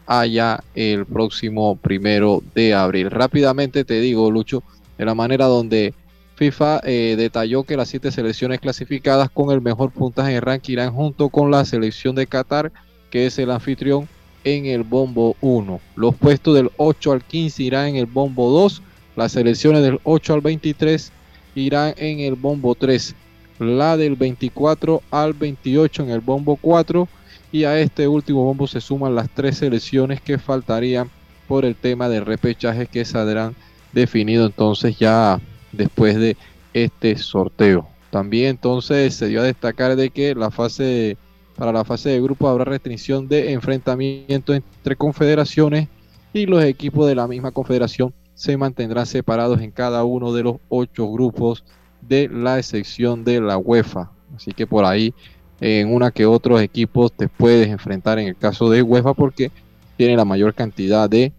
[0.08, 4.64] allá el próximo primero de abril rápidamente te digo Lucho
[5.02, 5.96] de la manera donde
[6.36, 10.94] FIFA eh, detalló que las siete selecciones clasificadas con el mejor puntaje en ranking irán
[10.94, 12.72] junto con la selección de Qatar,
[13.10, 14.08] que es el anfitrión,
[14.44, 15.82] en el bombo 1.
[15.96, 18.84] Los puestos del 8 al 15 irán en el bombo 2.
[19.16, 21.12] Las selecciones del 8 al 23
[21.56, 23.16] irán en el bombo 3.
[23.58, 27.08] La del 24 al 28 en el bombo 4
[27.52, 31.10] Y a este último bombo se suman las tres selecciones que faltarían
[31.48, 33.56] por el tema de repechaje que saldrán
[33.94, 35.40] definido entonces ya
[35.72, 36.38] después de
[36.74, 37.88] este sorteo.
[38.10, 41.18] También entonces se dio a destacar de que la fase
[41.56, 45.90] para la fase de grupo habrá restricción de enfrentamiento entre confederaciones
[46.34, 50.56] y los equipos de la misma confederación se mantendrán separados en cada uno de los
[50.70, 51.64] ocho grupos
[52.02, 54.12] de la sección de la UEFA.
[54.36, 55.14] Así que por ahí
[55.60, 59.52] en una que otros equipos te puedes enfrentar en el caso de UEFA porque
[59.98, 61.32] tiene la mayor cantidad de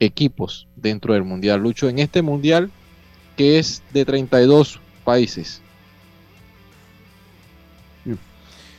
[0.00, 1.60] equipos dentro del mundial.
[1.60, 2.70] Lucho, en este mundial
[3.36, 5.62] que es de 32 países.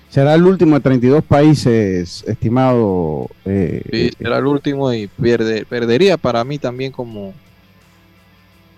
[0.09, 3.27] Será el último de 32 países, estimado.
[3.45, 7.33] Eh, sí, será el último y pierde, perdería para mí también como,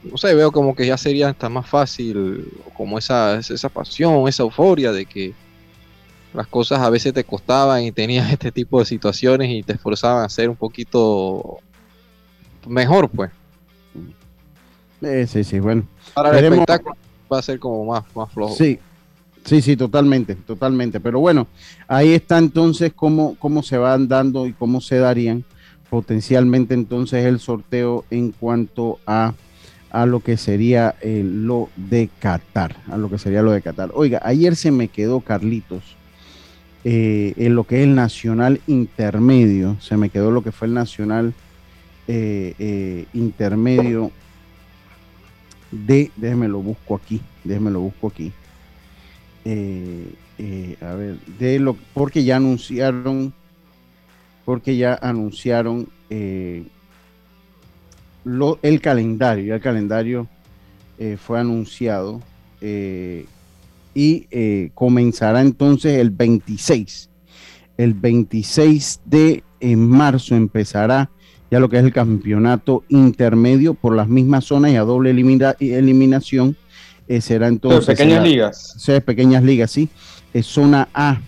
[0.04, 4.44] no sé, veo como que ya sería hasta más fácil, como esa, esa pasión, esa
[4.44, 5.34] euforia de que
[6.34, 10.24] las cosas a veces te costaban y tenías este tipo de situaciones y te esforzaban
[10.24, 11.60] a ser un poquito
[12.68, 13.32] mejor, pues.
[15.02, 15.84] Sí, sí, sí, bueno.
[16.14, 16.96] Para el espectáculo
[17.32, 18.56] va a ser como más, más flojo.
[18.56, 18.80] Sí,
[19.44, 21.00] sí, sí, totalmente, totalmente.
[21.00, 21.48] Pero bueno,
[21.88, 25.44] ahí está entonces cómo, cómo se van dando y cómo se darían
[25.90, 29.34] potencialmente entonces el sorteo en cuanto a,
[29.92, 33.92] a lo que sería eh, lo de Qatar, a lo que sería lo de Qatar.
[33.94, 35.96] Oiga, ayer se me quedó Carlitos
[36.84, 40.74] eh, en lo que es el nacional intermedio, se me quedó lo que fue el
[40.74, 41.34] nacional
[42.08, 44.12] eh, intermedio
[45.74, 48.32] de, déjeme lo busco aquí, déjeme lo busco aquí.
[49.46, 53.34] Eh, eh, a ver, de lo, porque ya anunciaron,
[54.46, 56.64] porque ya anunciaron eh,
[58.24, 60.28] lo, el calendario, el calendario
[61.18, 62.22] fue anunciado
[63.94, 67.10] y comenzará entonces el 26.
[67.76, 69.44] El 26 de
[69.76, 71.10] marzo empezará
[71.54, 76.56] ya lo que es el campeonato intermedio por las mismas zonas y a doble eliminación.
[77.08, 77.86] Eh, será entonces.
[77.86, 78.74] pequeñas ligas.
[78.80, 79.88] Sí, pequeñas ligas, sí.
[80.34, 81.22] Es zona A.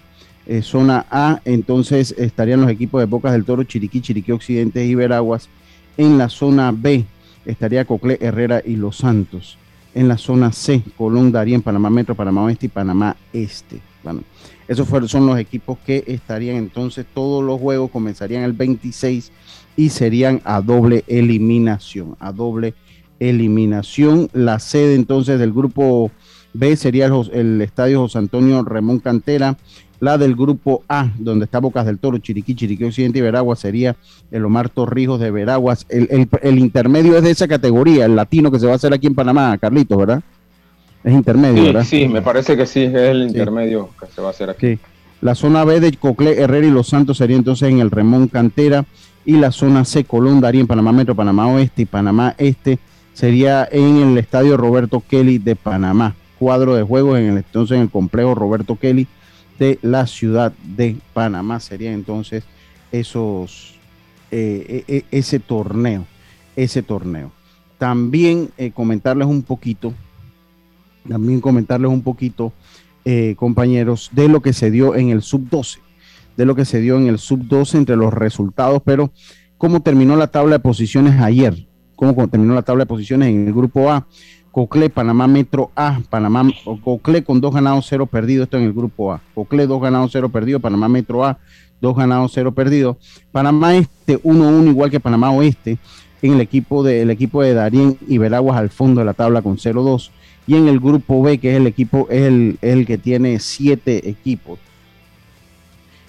[0.63, 5.47] zona A, entonces estarían los equipos de Bocas del Toro, Chiriquí, Chiriquí Occidente y Veraguas.
[5.95, 7.05] En la zona B
[7.45, 9.59] estaría Coclé, Herrera y Los Santos.
[9.93, 13.79] En la zona C, Colón, Darien, Panamá Metro, Panamá Oeste y Panamá Este.
[14.03, 14.23] Bueno,
[14.67, 19.31] esos son los equipos que estarían entonces, todos los juegos comenzarían el 26
[19.75, 22.73] y serían a doble eliminación, a doble
[23.19, 24.29] eliminación.
[24.33, 26.11] La sede entonces del grupo
[26.53, 29.57] B sería el, Estadio José Antonio Ramón Cantera.
[30.01, 33.95] La del grupo A, donde está Bocas del Toro, Chiriquí, Chiriquí Occidente y Veraguas, sería
[34.29, 35.85] el Omar Torrijos de Veraguas.
[35.89, 39.15] El, intermedio es de esa categoría, el latino que se va a hacer aquí en
[39.15, 40.21] Panamá, Carlitos, ¿verdad?
[41.01, 41.83] Es intermedio, sí, ¿verdad?
[41.85, 44.77] Sí, me parece que sí, es el intermedio que se va a hacer aquí.
[45.21, 48.85] La zona B de Coclé, Herrera y Los Santos sería entonces en el Ramón Cantera
[49.25, 52.79] y la zona C, Colón, Darín, Panamá Metro, Panamá Oeste y Panamá Este
[53.13, 56.15] sería en el estadio Roberto Kelly de Panamá.
[56.37, 59.07] Cuadro de juego en el entonces en el complejo Roberto Kelly
[59.57, 61.59] de la ciudad de Panamá.
[61.59, 62.43] Sería entonces
[62.91, 63.75] esos
[64.31, 66.05] eh, eh, eh, ese torneo,
[66.55, 67.31] ese torneo.
[67.77, 69.93] También comentarles un poquito,
[71.07, 72.53] también comentarles un poquito,
[73.35, 75.84] compañeros, de lo que se dio en el sub 12
[76.37, 79.11] de lo que se dio en el sub-12 entre los resultados, pero
[79.57, 83.53] cómo terminó la tabla de posiciones ayer, cómo terminó la tabla de posiciones en el
[83.53, 84.07] grupo A.
[84.51, 86.49] Cocle, Panamá Metro A, Panamá,
[86.81, 89.21] Cocle con dos ganados, cero perdidos, esto en el grupo A.
[89.33, 91.37] Cocle, dos ganados, cero perdidos, Panamá Metro A,
[91.81, 92.95] dos ganados, cero perdidos.
[93.33, 95.77] Panamá Este, 1-1, igual que Panamá Oeste,
[96.21, 99.41] en el equipo de, el equipo de Darien y Veraguas al fondo de la tabla
[99.41, 100.11] con 0-2.
[100.47, 104.09] Y en el grupo B, que es el equipo, el, es el que tiene siete
[104.09, 104.59] equipos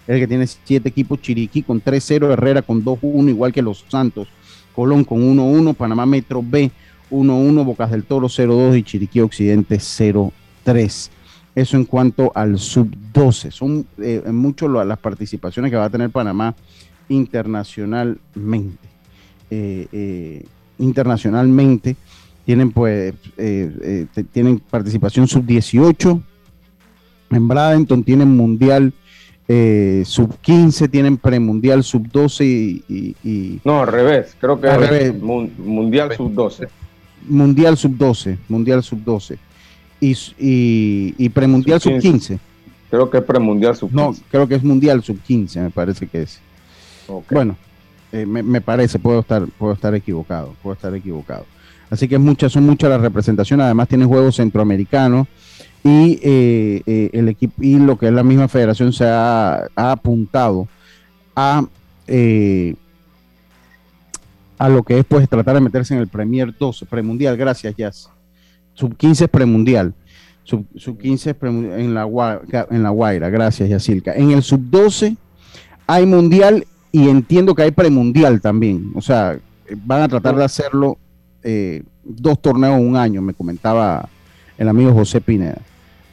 [0.06, 4.28] el que tiene siete equipos, Chiriquí con 3-0, Herrera con 2-1, igual que los Santos,
[4.74, 6.70] Colón con 1-1, Panamá Metro B
[7.10, 11.10] 1-1, Bocas del Toro 0-2 y Chiriquí Occidente 0-3.
[11.54, 13.50] Eso en cuanto al sub-12.
[13.50, 14.22] Son eh,
[14.84, 16.54] las participaciones que va a tener Panamá
[17.08, 18.88] internacionalmente.
[19.50, 20.44] Eh, eh,
[20.78, 21.96] internacionalmente
[22.44, 23.14] tienen pues
[24.32, 26.22] tienen participación sub-18.
[27.30, 28.92] En Bradenton tienen mundial
[29.48, 36.12] eh, sub 15 tienen premundial sub 12 y, no al revés creo que es mundial
[36.16, 36.68] sub 12
[37.28, 39.38] mundial sub 12 mundial sub 12
[40.00, 40.16] y,
[41.16, 42.38] y, premundial sub 15.
[42.90, 46.06] creo que es premundial sub 15 no creo que es mundial sub 15 me parece
[46.08, 46.40] que es.
[47.30, 47.56] Bueno
[48.12, 51.46] eh, me, me, parece puedo estar puedo estar equivocado puedo estar equivocado
[51.90, 53.64] Así que muchas, son muchas las representaciones.
[53.64, 55.28] Además, tiene juegos centroamericanos
[55.86, 60.66] y eh, eh, el equipo y lo que es la misma federación se ha, apuntado
[61.36, 61.64] a
[62.08, 62.74] eh,
[64.58, 68.10] a lo que es pues tratar de meterse en el Premier 12, premundial, gracias Jazz.
[68.74, 69.94] Sub 15 premundial.
[70.42, 72.08] Sub, sub 15 en la
[72.70, 74.12] en la Guaira, gracias Yacilca.
[74.14, 75.16] En el sub 12
[75.86, 78.92] hay mundial y entiendo que hay premundial también.
[78.96, 79.38] O sea,
[79.84, 80.98] van a tratar de hacerlo
[82.02, 84.08] dos torneos en un año, me comentaba
[84.58, 85.60] el amigo José Pineda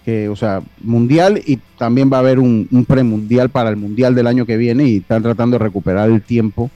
[0.03, 4.27] que, o sea, mundial y también va a haber un, premundial para el mundial del
[4.27, 6.69] año que viene y están tratando de recuperar el tiempo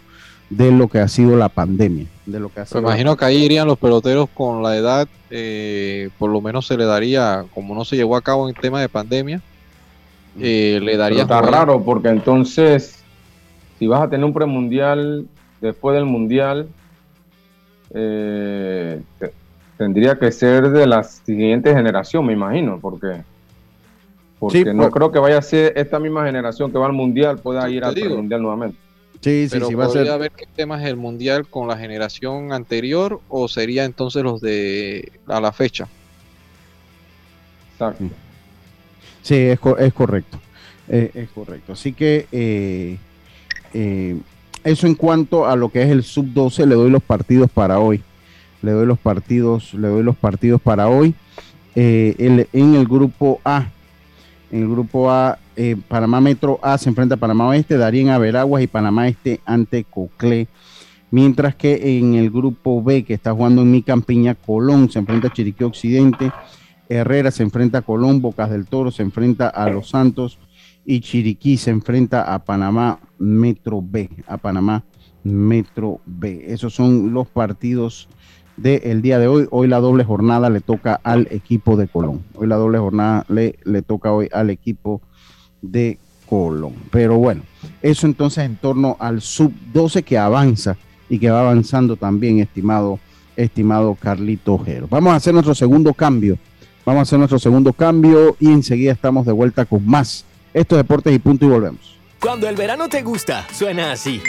[0.49, 2.05] de lo que ha sido la pandemia.
[2.25, 6.31] De lo que Me imagino que ahí irían los peloteros con la edad, eh, por
[6.31, 8.87] lo menos se le daría, como no se llevó a cabo en el tema de
[8.87, 9.41] pandemia,
[10.39, 11.23] eh, le daría.
[11.23, 13.03] está raro porque entonces,
[13.77, 15.27] si vas a tener un premundial
[15.59, 16.69] después del mundial,
[17.93, 19.01] eh,
[19.77, 23.23] tendría que ser de la siguiente generación, me imagino, porque
[24.39, 24.93] porque no pues.
[24.93, 27.95] creo que vaya a ser esta misma generación que va al mundial pueda ir al
[28.09, 28.77] mundial nuevamente.
[29.21, 30.19] Sí, sí, sí, va a ser.
[30.19, 35.11] ver qué temas es el mundial con la generación anterior o sería entonces los de
[35.25, 35.88] a la fecha.
[37.73, 38.05] Exacto.
[39.23, 40.39] Sí, es, es correcto.
[40.88, 41.73] Eh, es correcto.
[41.73, 42.97] Así que eh,
[43.73, 44.17] eh,
[44.63, 47.79] eso en cuanto a lo que es el sub 12, le doy los partidos para
[47.79, 48.01] hoy
[48.61, 51.13] le doy los partidos, le doy los partidos para hoy.
[51.75, 53.67] Eh, en el grupo A,
[54.51, 58.17] en el grupo A, eh, Panamá Metro A se enfrenta a Panamá Oeste, Darien a
[58.17, 60.47] Veraguas y Panamá Este ante Coclé.
[61.11, 65.29] Mientras que en el grupo B, que está jugando en mi campiña, Colón se enfrenta
[65.29, 66.31] a Chiriquí Occidente,
[66.89, 70.37] Herrera se enfrenta a Colón, Bocas del Toro se enfrenta a Los Santos
[70.88, 74.85] y Chiriquí se enfrenta a Panamá Metro B, a Panamá
[75.21, 76.45] Metro B.
[76.47, 78.07] Esos son los partidos
[78.55, 79.47] del día de hoy.
[79.51, 82.23] Hoy la doble jornada le toca al equipo de Colón.
[82.35, 85.01] Hoy la doble jornada le, le toca hoy al equipo
[85.61, 86.73] de Colón.
[86.89, 87.41] Pero bueno,
[87.81, 90.77] eso entonces en torno al sub 12 que avanza
[91.09, 92.97] y que va avanzando también, estimado,
[93.35, 94.88] estimado Carlito Ojero.
[94.89, 96.38] Vamos a hacer nuestro segundo cambio.
[96.85, 100.23] Vamos a hacer nuestro segundo cambio y enseguida estamos de vuelta con más.
[100.57, 101.99] Esto es Deportes y Punto y volvemos.
[102.19, 104.19] Cuando el verano te gusta, suena así.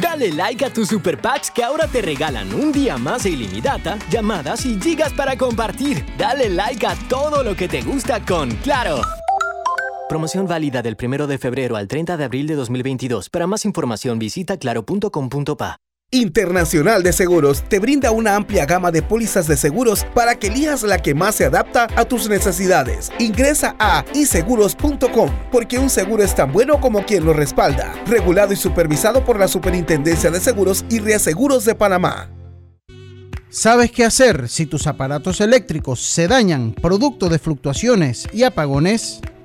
[0.00, 3.98] Dale like a tus super packs que ahora te regalan un día más de ilimitada,
[4.10, 6.06] llamadas y gigas para compartir.
[6.16, 9.00] Dale like a todo lo que te gusta con Claro.
[10.08, 13.28] Promoción válida del 1 de febrero al 30 de abril de 2022.
[13.28, 15.80] Para más información visita claro.com.pa.
[16.10, 20.82] Internacional de Seguros te brinda una amplia gama de pólizas de seguros para que elijas
[20.82, 23.12] la que más se adapta a tus necesidades.
[23.18, 27.92] Ingresa a iseguros.com porque un seguro es tan bueno como quien lo respalda.
[28.06, 32.30] Regulado y supervisado por la Superintendencia de Seguros y Reaseguros de Panamá.
[33.50, 39.20] ¿Sabes qué hacer si tus aparatos eléctricos se dañan producto de fluctuaciones y apagones?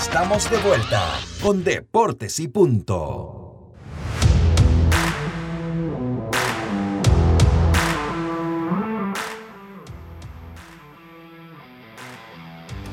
[0.00, 1.02] estamos de vuelta
[1.42, 3.72] con Deportes y Punto.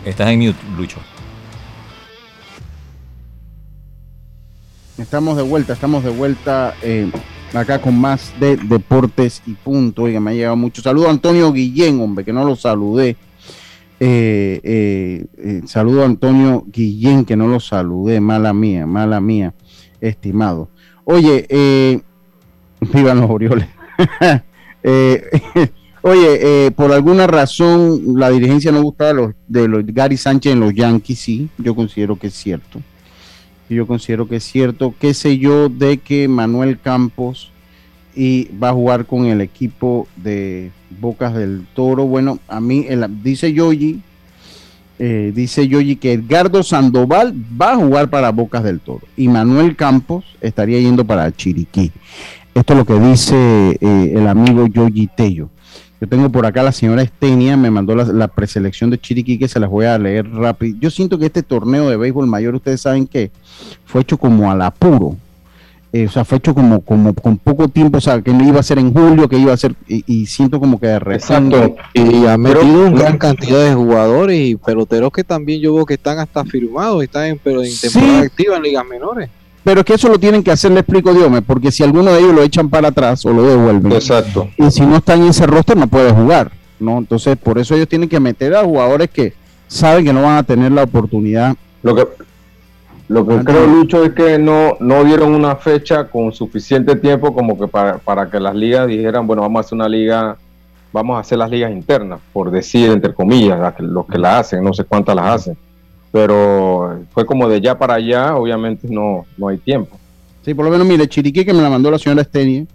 [0.04, 0.98] Estás en mute, Lucho.
[4.98, 7.12] Estamos de vuelta, estamos de vuelta eh,
[7.54, 10.04] acá con más de Deportes y Punto.
[10.04, 10.82] Oiga, me ha llegado mucho.
[10.82, 13.16] Saludo a Antonio Guillén, hombre, que no lo saludé.
[14.00, 19.54] Eh, eh, eh, saludo a Antonio Guillén, que no lo saludé, mala mía, mala mía,
[20.02, 20.70] estimado.
[21.06, 21.48] Oye,
[22.94, 23.68] vivan los Orioles.
[26.02, 30.60] oye, por alguna razón la dirigencia no gusta de los, de los Gary Sánchez en
[30.60, 32.82] los Yankees, sí, yo considero que es cierto.
[33.68, 37.52] Yo considero que es cierto, qué sé yo, de que Manuel Campos
[38.14, 42.06] y va a jugar con el equipo de, Bocas del Toro.
[42.06, 42.86] Bueno, a mí,
[43.24, 44.02] dice Yoyi,
[44.98, 49.76] eh, dice Yoyi que Edgardo Sandoval va a jugar para Bocas del Toro y Manuel
[49.76, 51.92] Campos estaría yendo para Chiriquí.
[52.54, 55.50] Esto es lo que dice eh, el amigo Yoyi Tello.
[56.00, 59.60] Yo tengo por acá la señora Estenia, me mandó la, preselección de Chiriquí que se
[59.60, 60.78] las voy a leer rápido.
[60.80, 63.32] Yo siento que este torneo de béisbol mayor, ustedes saben que
[63.86, 65.18] fue hecho como al apuro.
[65.96, 68.60] Eh, o sea, fue hecho como, como con poco tiempo, o sea, que no iba
[68.60, 71.74] a ser en julio, que iba a ser, y, siento como que de repente.
[71.94, 75.94] Y ha metido una gran cantidad de jugadores y peloteros que también yo veo que
[75.94, 79.30] están hasta firmados, y están en, pero en temporada activa en ligas menores.
[79.64, 82.20] Pero es que eso lo tienen que hacer, le explico Dios, porque si alguno de
[82.20, 83.94] ellos lo echan para atrás o lo devuelven.
[83.94, 84.50] Exacto.
[84.58, 86.98] Y si no está en ese roster no puede jugar, ¿no?
[86.98, 89.32] Entonces, por eso ellos tienen que meter a jugadores que
[89.70, 91.56] saben que no van a tener la oportunidad.
[91.84, 92.06] Lo que
[93.08, 97.58] lo que creo, Lucho, es que no, no dieron una fecha con suficiente tiempo como
[97.58, 100.38] que para, para que las ligas dijeran, bueno, vamos a hacer una liga,
[100.92, 104.74] vamos a hacer las ligas internas, por decir, entre comillas, los que la hacen, no
[104.74, 105.58] sé cuántas las hacen
[106.16, 110.00] pero fue como de ya para allá, obviamente no, no hay tiempo.
[110.46, 112.66] Sí, por lo menos, mire, Chiriquí que me la mandó la señora Estenia,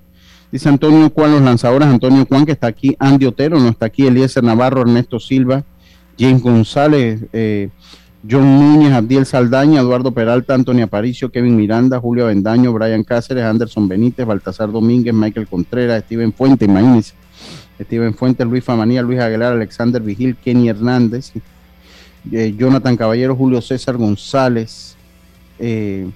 [0.52, 4.06] dice Antonio Juan, los lanzadores, Antonio Juan que está aquí, Andy Otero, no está aquí,
[4.06, 5.64] Eliezer Navarro, Ernesto Silva,
[6.18, 7.70] James González, eh,
[8.28, 13.88] John Núñez, Abdiel Saldaña, Eduardo Peralta, Antonio Aparicio, Kevin Miranda, Julio Avendaño, Brian Cáceres, Anderson
[13.88, 17.14] Benítez, Baltasar Domínguez, Michael Contreras, Steven Fuente, imagínense,
[17.80, 21.32] Steven Fuente, Luis Famanía, Luis Aguilar, Alexander Vigil, Kenny Hernández,
[22.30, 24.96] eh, Jonathan Caballero, Julio César González,
[25.58, 26.06] eh,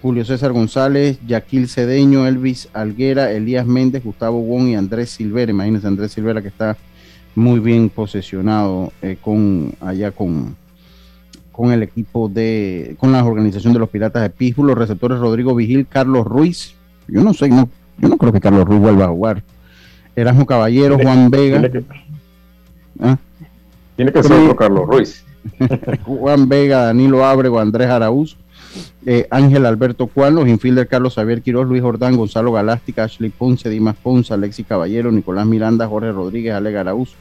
[0.00, 5.50] Julio César González, Yaquil Cedeño, Elvis Alguera, Elías Méndez, Gustavo Wong y Andrés Silvera.
[5.50, 6.78] Imagínense, Andrés Silvera que está
[7.34, 10.56] muy bien posesionado eh, con allá con,
[11.52, 15.54] con el equipo de, con la organización de los Piratas de Pittsburgh, los receptores Rodrigo
[15.54, 16.74] Vigil, Carlos Ruiz.
[17.06, 19.42] Yo no sé, no, yo no creo que Carlos Ruiz vuelva a jugar.
[20.16, 21.60] Erasmo Caballero, Juan Vega.
[21.60, 21.84] Tiene que,
[23.00, 23.18] ¿Ah?
[23.96, 25.24] tiene que ser otro Carlos Ruiz.
[26.04, 28.36] Juan Vega, Danilo Ábrego, Andrés Araúz,
[29.04, 33.68] eh, Ángel Alberto Cuán, los infielder Carlos Xavier Quiroz, Luis Jordán, Gonzalo Galástica, Ashley Ponce,
[33.68, 37.14] Dimas Ponce, Alexis Caballero, Nicolás Miranda, Jorge Rodríguez, Ale Araúz,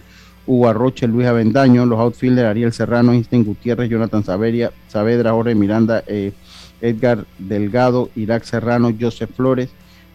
[0.45, 6.03] Hugo Arroche, Luis Avendaño, los outfielders Ariel Serrano, Einstein Gutiérrez, Jonathan Saveria, Saavedra, Jorge Miranda,
[6.07, 6.33] eh,
[6.81, 9.69] Edgar Delgado, Irak Serrano, Joseph Flores,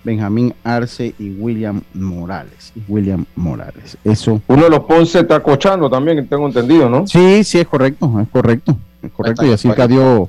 [0.04, 2.72] Benjamín Arce y William Morales.
[2.88, 3.96] William Morales.
[4.04, 4.40] Eso.
[4.46, 7.06] Uno de los Ponce está cochando también, tengo entendido, ¿no?
[7.06, 8.76] Sí, sí, es correcto, es correcto.
[9.02, 9.44] Es correcto.
[9.44, 10.28] Y así dio,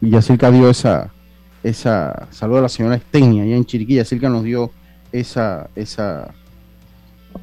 [0.00, 1.10] y dio esa,
[1.62, 4.70] esa, saludo a la señora Estenia allá en Chiriquí, Yacirca nos dio
[5.12, 6.34] esa, esa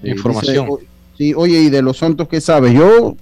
[0.04, 0.68] eh, información.
[1.20, 2.74] Sí, oye, y de los santos, ¿qué sabes?
[2.74, 3.18] Yo,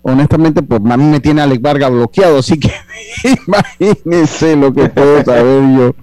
[0.00, 2.72] honestamente, pues a mí me tiene Alex Vargas bloqueado, así que
[3.46, 5.94] imagínense lo que puedo saber yo.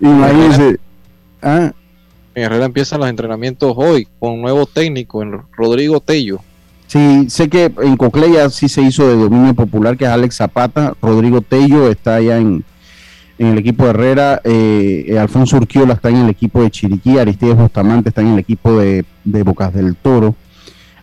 [0.00, 0.78] Imagínense.
[1.40, 1.72] Ah.
[2.34, 6.40] En Herrera empiezan los entrenamientos hoy con un nuevo técnico, en Rodrigo Tello.
[6.88, 10.94] Sí, sé que en Cocleya sí se hizo de dominio popular, que es Alex Zapata.
[11.00, 12.64] Rodrigo Tello está allá en,
[13.38, 14.40] el equipo de Herrera.
[14.42, 17.18] Eh, Alfonso Urquiola está en el equipo de Chiriquí.
[17.18, 20.34] Aristides Bustamante está en el equipo de, Bocas del Toro.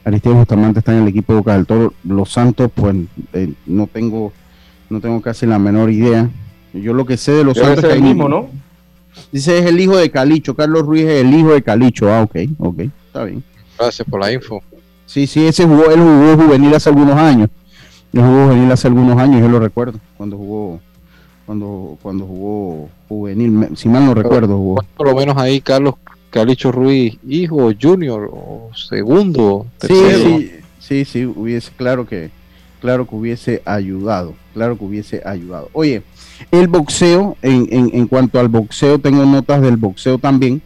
[0.06, 1.94] Aristides Bustamante está en el equipo de Bocas del Toro.
[2.04, 2.96] Los Santos, pues
[3.34, 4.32] eh, no tengo
[4.90, 6.30] no tengo casi la menor idea.
[6.74, 8.50] Yo lo que sé de los Santos es el mismo, ¿no?
[9.32, 10.56] Dice es el hijo de Calicho.
[10.56, 12.14] Carlos Ruiz es el hijo de Calicho.
[12.14, 13.44] Ah, ok, ok, está bien.
[13.80, 14.62] Gracias por la info.
[15.08, 17.50] Sí, sí, ese jugó, él jugó juvenil hace algunos años.
[18.14, 20.80] Él jugó juvenil hace algunos años, yo lo recuerdo, cuando jugó,
[21.46, 24.84] cuando, cuando jugó juvenil, si mal no recuerdo, jugó.
[24.96, 25.96] Por lo menos ahí Carlos
[26.36, 30.38] Calicho Ruiz, hijo, junior, o segundo, tercero.
[30.38, 32.30] Sí, sí, sí, sí, hubiese, claro que,
[32.82, 35.70] claro que hubiese ayudado, claro que hubiese ayudado.
[35.72, 36.04] Oye,
[36.52, 40.62] el boxeo, en, en, cuanto al boxeo, tengo notas del boxeo también,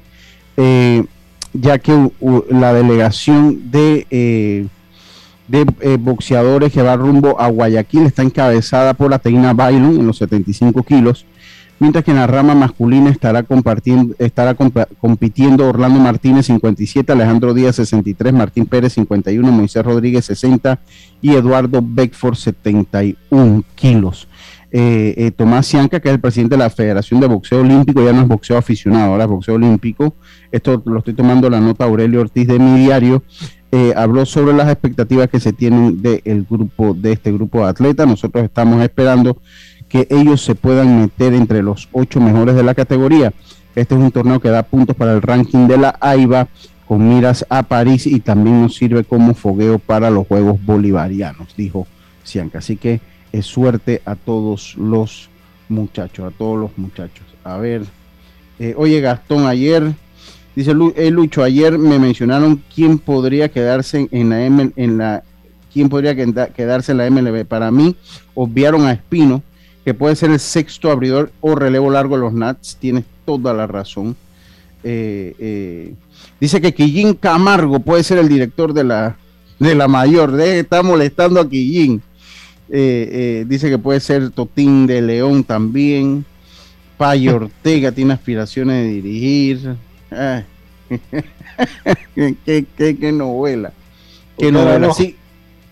[0.57, 1.05] eh,
[1.53, 2.13] ya que
[2.49, 4.65] la delegación de, eh,
[5.47, 10.07] de eh, boxeadores que va rumbo a Guayaquil está encabezada por la Teina Bailon en
[10.07, 11.28] los 75 kilos,
[11.80, 17.77] mientras que en la rama masculina estará, compartiendo, estará compitiendo Orlando Martínez 57, Alejandro Díaz
[17.77, 20.80] 63, Martín Pérez 51, Moisés Rodríguez 60
[21.21, 24.27] y Eduardo Beckford 71 kilos
[24.71, 28.13] eh, eh, Tomás Cianca, que es el presidente de la Federación de Boxeo Olímpico, ya
[28.13, 30.13] no es boxeo aficionado, ahora es boxeo olímpico.
[30.51, 33.23] Esto lo estoy tomando la nota Aurelio Ortiz de mi diario.
[33.71, 38.07] Eh, habló sobre las expectativas que se tienen del grupo, de este grupo de atletas.
[38.07, 39.38] Nosotros estamos esperando
[39.90, 43.34] que ellos se puedan meter entre los ocho mejores de la categoría.
[43.76, 46.48] Este es un torneo que da puntos para el ranking de la AIBA
[46.88, 51.88] con miras a París y también nos sirve como fogueo para los Juegos Bolivarianos, dijo
[52.24, 52.60] Cianca.
[52.60, 55.30] Así que es suerte a todos los
[55.68, 57.26] muchachos, a todos los muchachos.
[57.44, 57.84] A ver,
[58.60, 59.94] eh, oye Gastón, ayer
[60.60, 65.24] Dice eh, Lucho, ayer me mencionaron quién podría quedarse en la M, en la
[65.72, 67.46] quién podría quedarse en la MLB.
[67.46, 67.96] Para mí,
[68.34, 69.42] obviaron a Espino,
[69.86, 72.77] que puede ser el sexto abridor o relevo largo de los Nats.
[72.80, 74.15] Tienes toda la razón.
[74.84, 75.93] Eh, eh,
[76.39, 79.17] dice que Quillín Camargo puede ser el director de la,
[79.59, 80.32] de la mayor.
[80.32, 82.01] De, está molestando a Quillín.
[82.69, 86.25] Eh, dice que puede ser Totín de León también.
[86.97, 89.75] Payo Ortega tiene aspiraciones de dirigir.
[92.45, 93.73] qué, novela.
[94.38, 95.15] Qué novela, sí.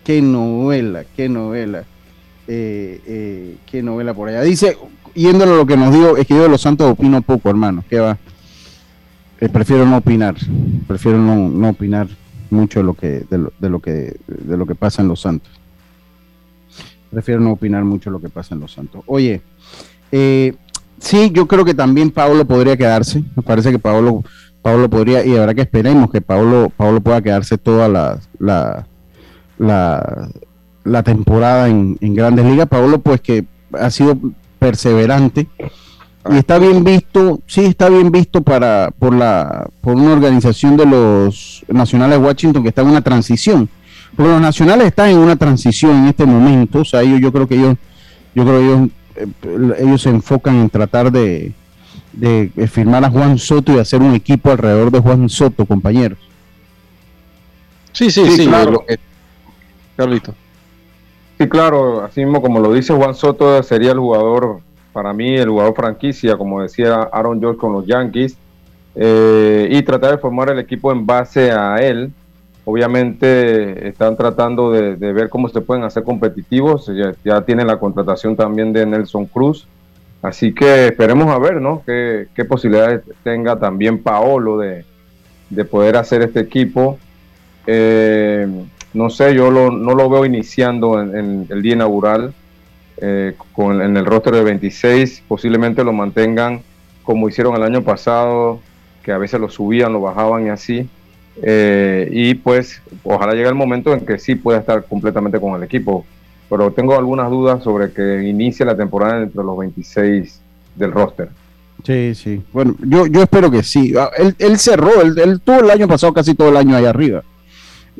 [0.04, 1.84] Qué novela, qué novela.
[2.48, 4.42] Qué novela por allá.
[4.42, 4.76] Dice,
[5.14, 7.84] yéndolo a lo que nos dijo, es que yo de los Santos opino poco, hermano.
[7.88, 8.18] ¿Qué va?
[9.40, 10.34] Eh, prefiero no opinar,
[10.86, 12.08] prefiero no, opinar
[12.50, 15.20] mucho de lo que de lo, de lo, que de lo que pasa en los
[15.20, 15.50] Santos.
[17.10, 19.02] Prefiero no opinar mucho de lo que pasa en los Santos.
[19.06, 19.40] Oye,
[20.10, 20.54] eh,
[20.98, 23.22] sí, yo creo que también Pablo podría quedarse.
[23.36, 24.24] Me parece que Pablo
[24.60, 28.18] Pablo podría y habrá que esperemos que Pablo Pablo pueda quedarse toda la
[29.58, 30.28] la,
[30.88, 32.68] la, temporada en, en Grandes Ligas.
[32.68, 34.18] Pablo, pues que ha sido
[34.58, 35.46] perseverante
[36.30, 40.84] y está bien visto, sí está bien visto para por la por una organización de
[40.84, 43.68] los nacionales de Washington que está en una transición.
[44.14, 47.46] Porque los nacionales están en una transición en este momento, o sea, ellos, yo creo
[47.46, 47.76] que ellos
[48.34, 51.52] yo creo que ellos eh, ellos se enfocan en tratar de,
[52.12, 56.18] de, firmar a Juan Soto y hacer un equipo alrededor de Juan Soto, compañeros.
[57.92, 58.84] Sí, sí, sí, claro.
[59.96, 60.34] Carlito.
[61.38, 64.60] Sí, claro, así mismo como lo dice Juan Soto, sería el jugador
[64.92, 68.36] para mí el jugador franquicia, como decía Aaron George con los Yankees,
[68.96, 72.12] eh, y tratar de formar el equipo en base a él.
[72.64, 76.90] Obviamente están tratando de, ver cómo se pueden hacer competitivos.
[77.24, 79.68] Ya, tienen la contratación también de Nelson Cruz.
[80.20, 81.84] Así que esperemos a ver, ¿no?
[81.86, 84.84] Qué, posibilidades tenga también Paolo de,
[85.70, 86.98] poder hacer este equipo.
[87.68, 88.48] Eh,
[88.98, 92.34] no sé, yo no lo veo iniciando en el día inaugural.
[93.00, 96.62] Eh, con, en el roster de 26, posiblemente lo mantengan
[97.04, 98.58] como hicieron el año pasado,
[99.04, 100.88] que a veces lo subían, lo bajaban y así.
[101.40, 105.62] Eh, y pues ojalá llegue el momento en que sí pueda estar completamente con el
[105.62, 106.04] equipo.
[106.50, 110.40] Pero tengo algunas dudas sobre que inicie la temporada entre los 26
[110.74, 111.28] del roster.
[111.84, 112.42] Sí, sí.
[112.52, 113.94] Bueno, yo, yo espero que sí.
[113.96, 117.22] Ah, él, cerró, él, él tuvo el año pasado casi todo el año ahí arriba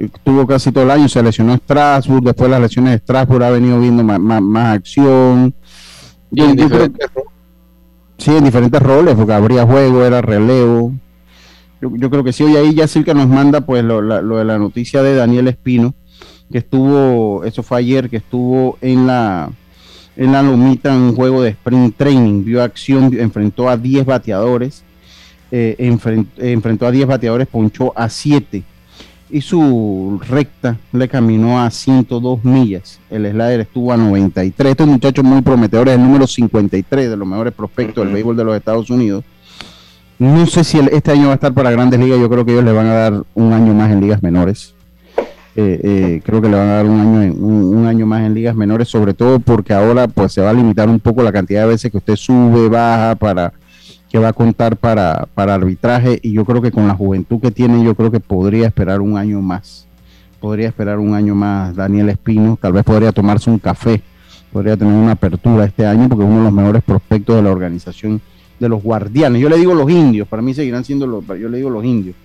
[0.06, 3.50] tuvo casi todo el año, se lesionó Strasbourg, después de las lesiones de Strasbourg ha
[3.50, 5.54] venido viendo más, acción.
[6.30, 6.42] sí,
[8.30, 10.92] en diferentes roles, porque habría juego, era relevo.
[11.80, 15.02] Yo, creo que sí, hoy ahí ya que nos manda pues lo, de la noticia
[15.02, 15.94] de Daniel Espino,
[16.50, 19.50] que estuvo, eso fue ayer, que estuvo en la
[20.16, 24.82] en la lomita en un juego de sprint training, vio acción, enfrentó a 10 bateadores,
[25.52, 28.64] eh, enfrentó a 10 bateadores, ponchó a 7
[29.30, 32.98] y su recta le caminó a 102 millas.
[33.10, 34.70] El slider estuvo a 93.
[34.70, 38.56] Estos muchachos muy prometedores, el número 53 de los mejores prospectos del béisbol de los
[38.56, 39.24] Estados Unidos.
[40.18, 42.18] No sé si este año va a estar para grandes ligas.
[42.18, 44.74] Yo creo que ellos le van a dar un año más en ligas menores.
[45.54, 48.54] Eh, eh, creo que le van a dar un año, un, año más en ligas
[48.54, 51.68] menores, sobre todo porque ahora pues se va a limitar un poco la cantidad de
[51.68, 53.52] veces que usted sube, baja para
[54.10, 57.50] que va a contar para, para arbitraje y yo creo que con la juventud que
[57.50, 59.86] tiene, yo creo que podría esperar un año más.
[60.40, 64.00] Podría esperar un año más Daniel Espino, tal vez podría tomarse un café,
[64.52, 67.50] podría tener una apertura este año porque es uno de los mejores prospectos de la
[67.50, 68.20] organización
[68.58, 69.42] de los guardianes.
[69.42, 72.16] Yo le digo los indios, para mí seguirán siendo los, yo le digo los indios,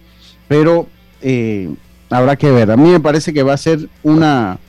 [0.47, 0.88] pero
[1.21, 1.73] eh,
[2.09, 2.71] habrá que ver.
[2.71, 4.59] A mí me parece que va a ser una,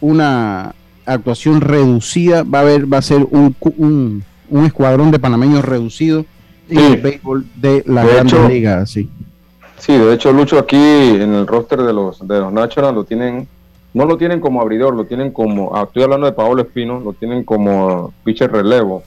[0.00, 0.74] una
[1.06, 6.26] actuación reducida, va a haber, va a ser un, un, un escuadrón de panameños reducido
[6.68, 9.10] y el béisbol de la Gran Liga, sí.
[9.78, 13.46] Sí, de hecho, Lucho, aquí en el roster de los, de los Nationals lo tienen,
[13.92, 17.12] no lo tienen como abridor, lo tienen como, ah, estoy hablando de Paolo Espino, lo
[17.12, 19.02] tienen como pitcher relevo.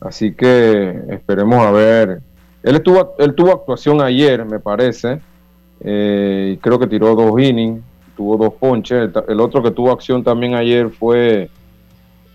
[0.00, 2.20] Así que esperemos a ver.
[2.62, 5.20] Él, estuvo, él tuvo actuación ayer, me parece,
[5.80, 7.82] eh, y creo que tiró dos innings,
[8.16, 9.10] tuvo dos ponches.
[9.28, 11.50] el otro que tuvo acción también ayer fue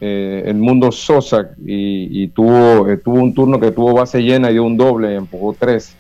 [0.04, 4.54] eh, el mundo Sosa y, tuvo, eh, tuvo un turno que tuvo base llena y
[4.54, 5.96] dio un doble, empujó tres.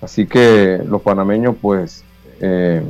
[0.00, 2.04] Así que los panameños, pues,
[2.40, 2.80] eh,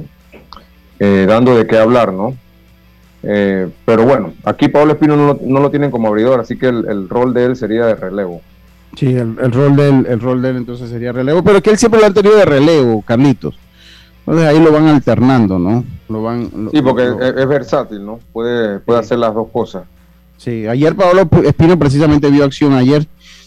[0.98, 2.36] dando de qué hablar, ¿no?
[3.22, 7.08] pero bueno, aquí Pablo Espino no lo, no lo, tienen como abridor, así que el,
[7.08, 8.42] rol de él sería de relevo.
[8.96, 11.78] Sí, el, rol de él, el rol de él entonces sería relevo, pero que él
[11.78, 13.58] siempre lo ha tenido de relevo, Carlitos.
[14.26, 15.84] Entonces ahí lo van alternando, ¿no?
[16.10, 18.20] Lo van, sí, porque es, versátil, ¿no?
[18.30, 19.84] Puede, puede hacer las dos cosas.
[20.44, 23.06] Sí, ayer Pablo Espino precisamente vio acción ayer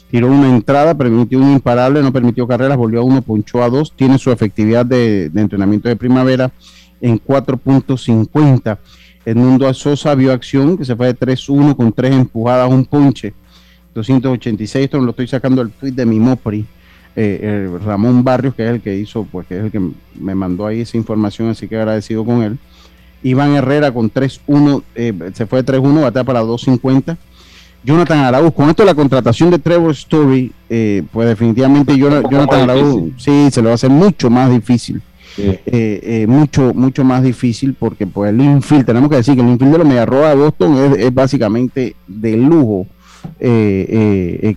[0.09, 3.93] tiró una entrada, permitió un imparable, no permitió carreras, volvió a uno, ponchó a dos,
[3.95, 6.51] tiene su efectividad de, entrenamiento de primavera
[6.99, 8.79] en 4.50.
[9.25, 13.33] Edmundo Sosa vio acción, que se fue de 3-1 con tres empujadas, un ponche,
[13.93, 16.65] 286, esto lo estoy sacando el tweet de mi Mopri,
[17.15, 19.81] eh, Ramón Barrios, que es el que hizo, pues que es el que
[20.19, 22.57] me mandó ahí esa información, así que agradecido con él.
[23.23, 27.17] Iván Herrera con 3-1, eh, se fue de 3-1, batea para 2.50.
[27.83, 33.49] Jonathan Araúz, con esto la contratación de Trevor Story, eh, pues definitivamente Jonathan Araúz sí
[33.51, 35.01] se le va a hacer mucho más difícil.
[35.39, 39.73] Eh, mucho mucho más difícil porque pues el infield, tenemos que decir que el infield
[39.73, 42.87] de los Mediarroa de Boston es, básicamente de lujo,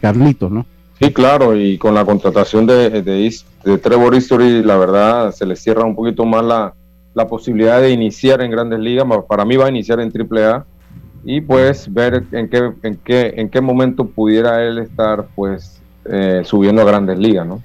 [0.01, 0.65] Carlitos, ¿no?
[0.99, 5.85] Sí, claro, y con la contratación de, de, Trevor Story, la verdad se le cierra
[5.85, 6.75] un poquito más la,
[7.15, 9.07] la posibilidad de iniciar en grandes ligas.
[9.29, 10.65] Para mí va a iniciar en AAA
[11.25, 16.43] y pues ver en qué, en qué, en qué momento pudiera él estar pues eh,
[16.45, 17.63] subiendo a grandes ligas, ¿no?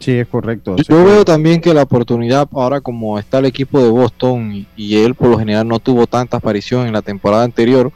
[0.00, 0.76] Sí, es correcto.
[0.76, 5.14] Yo veo también que la oportunidad ahora como está el equipo de Boston y, él
[5.14, 7.90] por lo general no tuvo tanta aparición en la temporada anterior,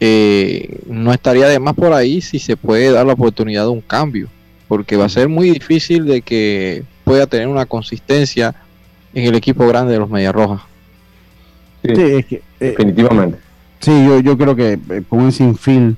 [0.00, 3.80] eh, no estaría de más por ahí si se puede dar la oportunidad de un
[3.80, 4.28] cambio,
[4.68, 8.54] porque va a ser muy difícil de que pueda tener una consistencia
[9.18, 10.62] en el equipo grande de los Medias Rojas.
[11.82, 13.38] Sí, es que, eh, definitivamente.
[13.80, 15.96] Sí, yo, yo creo que eh, con ese infield,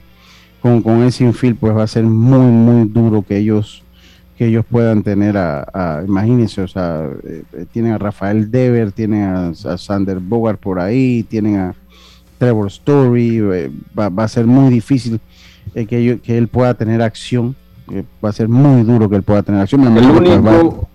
[0.60, 3.82] con, con ese infield, pues va a ser muy, muy duro que ellos
[4.36, 7.42] que ellos puedan tener a, imagínense, o sea, eh,
[7.72, 11.74] tienen a Rafael Dever, tienen a, Sander Bogart por ahí, tienen a
[12.38, 13.38] Trevor Story,
[13.98, 15.20] va, a ser muy difícil
[15.74, 17.54] que, que él pueda tener acción,
[18.24, 19.82] va a ser muy duro que él pueda tener acción.
[19.94, 20.88] El único,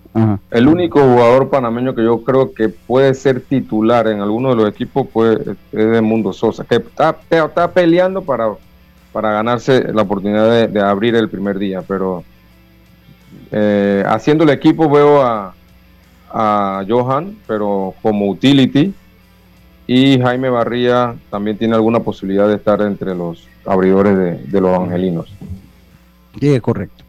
[0.50, 4.68] el único jugador panameño que yo creo que puede ser titular en alguno de los
[4.68, 8.52] equipos pues, es de Mundo Sosa, que está, está peleando para,
[9.12, 12.24] para ganarse la oportunidad de, abrir el primer día, pero
[13.52, 15.54] eh, haciendo el equipo veo a,
[16.30, 18.94] a Johan, pero como utility,
[19.86, 24.76] y Jaime Barría también tiene alguna posibilidad de estar entre los abridores de, de los
[24.78, 25.32] angelinos.
[26.40, 27.05] Sí, correcto.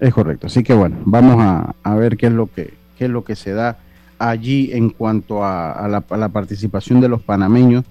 [0.00, 0.46] Es correcto.
[0.46, 1.36] Así que bueno, vamos
[1.82, 3.76] a, ver qué es lo que es lo que se da
[4.18, 7.84] allí en cuanto a, la, participación de los panameños.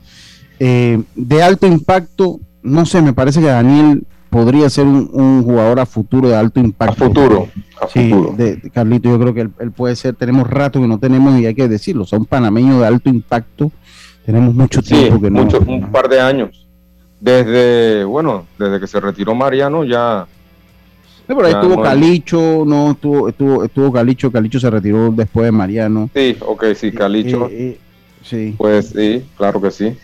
[0.60, 5.86] Eh, de alto impacto, no sé, me parece que Daniel podría ser un, jugador a
[5.86, 7.06] futuro de alto impacto.
[7.06, 7.48] A futuro,
[7.90, 11.46] sí, De, Carlito, yo creo que él, puede ser, tenemos rato que no tenemos y
[11.46, 13.72] hay que decirlo, son panameños de alto impacto,
[14.26, 15.44] tenemos mucho tiempo que no.
[15.44, 16.66] Mucho, un par de años.
[17.20, 20.28] Desde, bueno, desde que se retiró Mariano ya
[21.34, 26.10] por ahí estuvo Calicho, no, estuvo, estuvo, estuvo Calicho, Calicho se retiró después de Mariano.
[26.14, 27.48] Sí, ok, sí, Calicho.
[27.50, 27.80] Eh, eh,
[28.22, 28.56] sí.
[28.58, 29.98] Pues sí, claro que sí.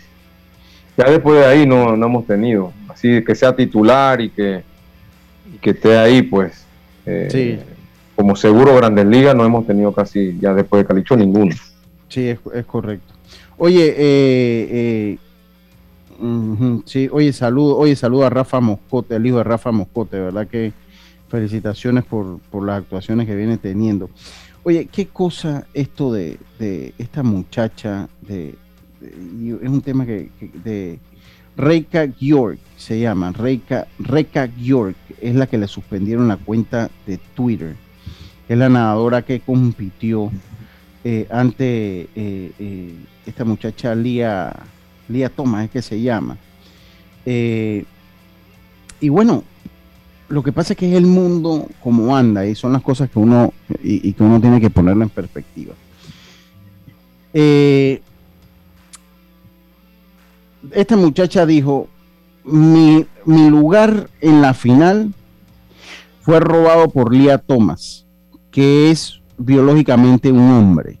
[0.96, 2.72] Ya después de ahí no, no hemos tenido.
[2.88, 4.62] Así que sea titular y que,
[5.60, 6.66] que esté ahí, pues.
[7.06, 7.58] Eh, sí.
[8.16, 11.54] Como seguro Grandes Ligas no hemos tenido casi ya después de Calicho ninguno.
[12.08, 13.14] Sí, es, es correcto.
[13.56, 15.18] Oye, eh,
[16.84, 20.46] sí, oye, saludo, oye, saludo a Rafa Moscote, el hijo de Rafa Moscote, ¿verdad?
[20.46, 20.72] Que
[21.32, 24.10] felicitaciones por, las actuaciones que viene teniendo.
[24.64, 26.38] Oye, qué cosa esto de,
[26.98, 28.54] esta muchacha, de,
[29.00, 30.30] es un tema que,
[30.62, 30.98] de
[31.56, 37.16] Reika York se llama, Reika, Reika York es la que le suspendieron la cuenta de
[37.34, 37.76] Twitter,
[38.46, 40.30] es la nadadora que compitió
[41.02, 44.54] eh, ante eh, eh, esta muchacha Lía,
[45.08, 46.36] Lía Thomas, es que se llama.
[47.24, 47.84] y
[49.08, 49.44] bueno,
[50.32, 53.18] lo que pasa es que es el mundo como anda y son las cosas que
[53.18, 53.52] uno
[53.82, 55.74] y, que uno tiene que ponerlo en perspectiva.
[57.34, 58.00] Eh,
[60.70, 61.86] esta muchacha dijo,
[62.44, 65.12] mi, lugar en la final
[66.22, 68.06] fue robado por Lía Thomas,
[68.50, 70.98] que es biológicamente un hombre.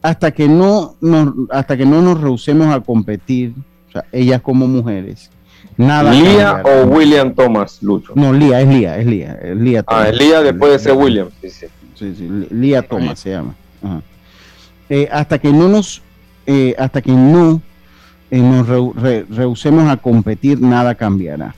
[0.00, 3.52] Hasta que no nos, hasta que no nos rehusemos a competir,
[4.12, 5.28] ellas como mujeres,
[5.76, 8.12] Nada ¿Lía o William Thomas, Lucho?
[8.14, 9.38] No, Lía, es Lía, es Lía.
[9.42, 11.28] Es Lía ah, es Lía después de ser William.
[11.40, 11.66] Sí, sí.
[11.94, 13.54] sí, Lía Thomas se llama.
[14.88, 16.02] Eh, hasta que no nos,
[16.46, 17.62] eh, hasta que no
[18.30, 18.66] eh, nos
[19.28, 21.54] rehusemos a competir, nada cambiará.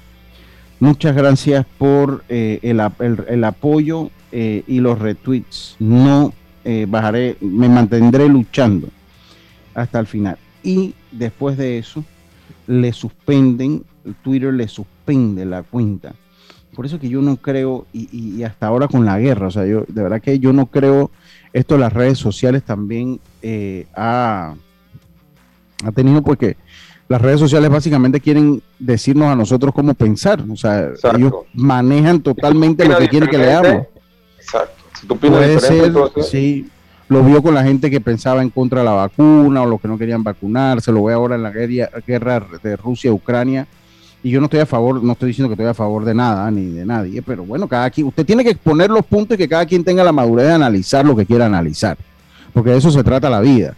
[0.78, 5.76] Muchas gracias por el, el, el, apoyo y los retweets.
[5.78, 6.32] No
[6.88, 8.88] bajaré, me mantendré luchando
[9.74, 10.36] hasta el final.
[10.62, 12.04] Y después de eso,
[12.66, 13.84] le suspenden
[14.22, 16.14] Twitter le suspende la cuenta.
[16.74, 19.84] Por eso que yo no creo, y, hasta ahora con la guerra, o sea, yo
[19.86, 21.10] de verdad que yo no creo,
[21.52, 24.54] esto las redes sociales también eh, ha,
[25.84, 26.56] ha tenido porque
[27.08, 30.42] las redes sociales básicamente quieren decirnos a nosotros cómo pensar.
[30.50, 33.86] O sea, ellos manejan totalmente lo que quieren que leamos.
[34.38, 34.82] Exacto.
[35.00, 35.92] Si tú Puede ser,
[36.22, 36.68] sí,
[37.14, 39.86] lo vio con la gente que pensaba en contra de la vacuna o los que
[39.86, 43.68] no querían vacunarse, lo ve ahora en la guerra, de Rusia-Ucrania.
[44.24, 46.50] Y yo no estoy a favor, no estoy diciendo que estoy a favor de nada
[46.50, 49.48] ni de nadie, pero bueno, cada quien, usted tiene que exponer los puntos y que
[49.48, 51.96] cada quien tenga la madurez de analizar lo que quiera analizar,
[52.52, 53.76] porque de eso se trata la vida.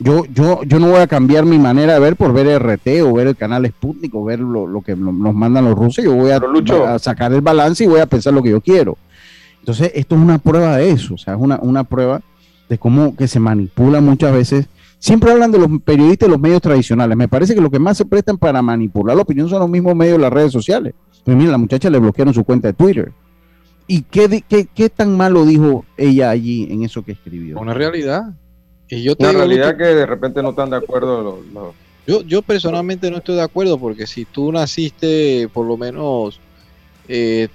[0.00, 3.12] Yo, yo, yo no voy a cambiar mi manera de ver por ver RT o
[3.12, 6.04] ver el canal Sputnik o ver lo, que nos mandan los rusos.
[6.04, 8.98] Yo voy a, sacar el balance y voy a pensar lo que yo quiero.
[9.60, 12.20] Entonces, esto es una prueba de eso, o sea, es una, una prueba
[12.68, 14.66] de cómo que se manipula muchas veces.
[14.98, 17.16] Siempre hablan de los periodistas y los medios tradicionales.
[17.16, 19.96] Me parece que lo que más se prestan para manipular la opinión son los mismos
[19.96, 20.94] medios de las redes sociales.
[21.24, 23.12] Pues mira, la muchacha le bloquearon su cuenta de Twitter.
[23.86, 27.58] ¿Y qué, qué, qué tan malo dijo ella allí en eso que escribió?
[27.58, 28.32] Una realidad.
[28.88, 31.42] Y yo Una realidad que de repente no están de acuerdo
[32.06, 36.40] Yo, yo personalmente no estoy de acuerdo porque si tú naciste, por lo menos,
[37.08, 37.48] eh,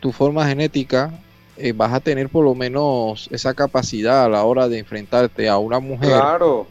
[0.00, 1.12] tu forma genética,
[1.56, 5.58] eh, vas a tener por lo menos esa capacidad a la hora de enfrentarte a
[5.58, 6.10] una mujer.
[6.10, 6.66] Claro.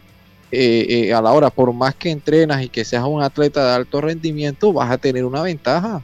[0.52, 4.02] Eh, a la hora, por más que entrenas y que seas un atleta de alto
[4.02, 6.04] rendimiento, vas a tener una ventaja.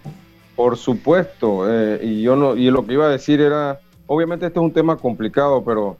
[0.56, 1.66] Por supuesto,
[2.02, 4.98] y yo no, y lo que iba a decir era, obviamente este es un tema
[4.98, 5.98] complicado, pero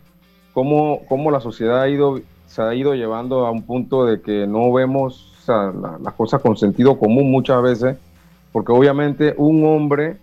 [0.54, 4.72] cómo, la sociedad ha ido, se ha ido llevando a un punto de que no
[4.74, 7.98] vemos las cosas con sentido común muchas veces,
[8.52, 10.18] porque obviamente un hombre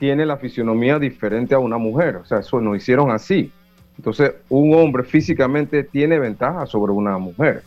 [0.00, 3.52] tiene la fisionomía diferente a una mujer, o sea, eso nos hicieron así.
[3.96, 7.62] Entonces, un hombre físicamente tiene ventaja sobre una mujer,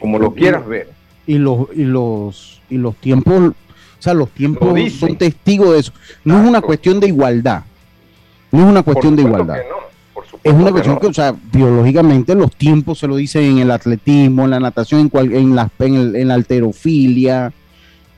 [0.00, 0.88] como lo quieras ver.
[1.26, 3.54] Y los, y los, y los tiempos, o
[4.00, 5.92] sea, los tiempos son testigos de eso.
[6.24, 7.62] No es una cuestión de igualdad.
[8.50, 9.58] No es una cuestión de igualdad
[10.42, 14.44] es una cuestión que, o sea, biológicamente los tiempos se lo dicen en el atletismo,
[14.44, 17.52] en la natación, en, en, la, en, la alterofilia.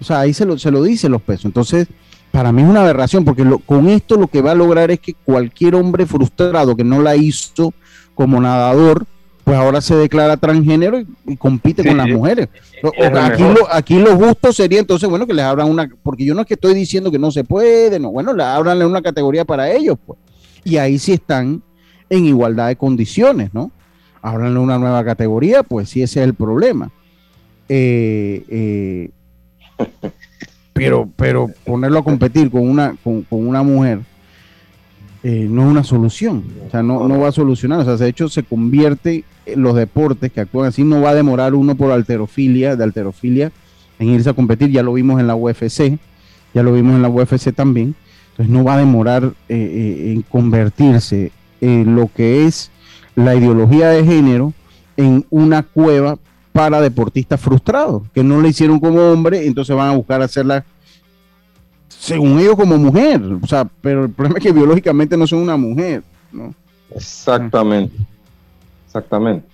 [0.00, 1.46] O sea, ahí se lo, se lo dicen los pesos.
[1.46, 1.88] Entonces,
[2.30, 5.14] para mí es una aberración, porque con esto lo que va a lograr es que
[5.14, 7.74] cualquier hombre frustrado que no la hizo
[8.14, 9.04] como nadador,
[9.44, 12.48] pues ahora se declara transgénero y, compite con las mujeres.
[13.20, 16.42] aquí, lo, aquí lo justo sería entonces, bueno, que les abran una, porque yo no
[16.42, 19.70] es que estoy diciendo que no se puede, no, bueno, le abran una categoría para
[19.70, 20.18] ellos, pues.
[20.62, 21.62] Y ahí sí están
[22.10, 23.72] en igualdad de condiciones, ¿no?
[24.22, 26.90] Hablan de una nueva categoría, pues sí, ese es el problema.
[27.68, 29.10] Eh, eh,
[30.72, 34.00] pero, pero ponerlo a competir con una, con, una mujer
[35.22, 36.44] eh, no es una solución.
[36.66, 37.80] O sea, no, no va a solucionar.
[37.80, 40.82] O sea, de hecho, se convierte en los deportes que actúan así.
[40.84, 43.52] No va a demorar uno por alterofilia, de alterofilia,
[43.98, 44.70] en irse a competir.
[44.70, 45.98] Ya lo vimos en la UFC,
[46.54, 47.94] ya lo vimos en la UFC también.
[48.30, 52.70] Entonces, no va a demorar en convertirse eh, lo que es
[53.14, 54.54] la ideología de género
[54.96, 56.18] en una cueva
[56.52, 60.64] para deportistas frustrados, que no le hicieron como hombre, entonces van a buscar hacerla
[61.88, 63.20] según ellos como mujer.
[63.40, 66.54] O sea, pero el problema es que biológicamente no son una mujer, ¿no?
[66.94, 67.96] Exactamente.
[68.86, 69.46] Exactamente.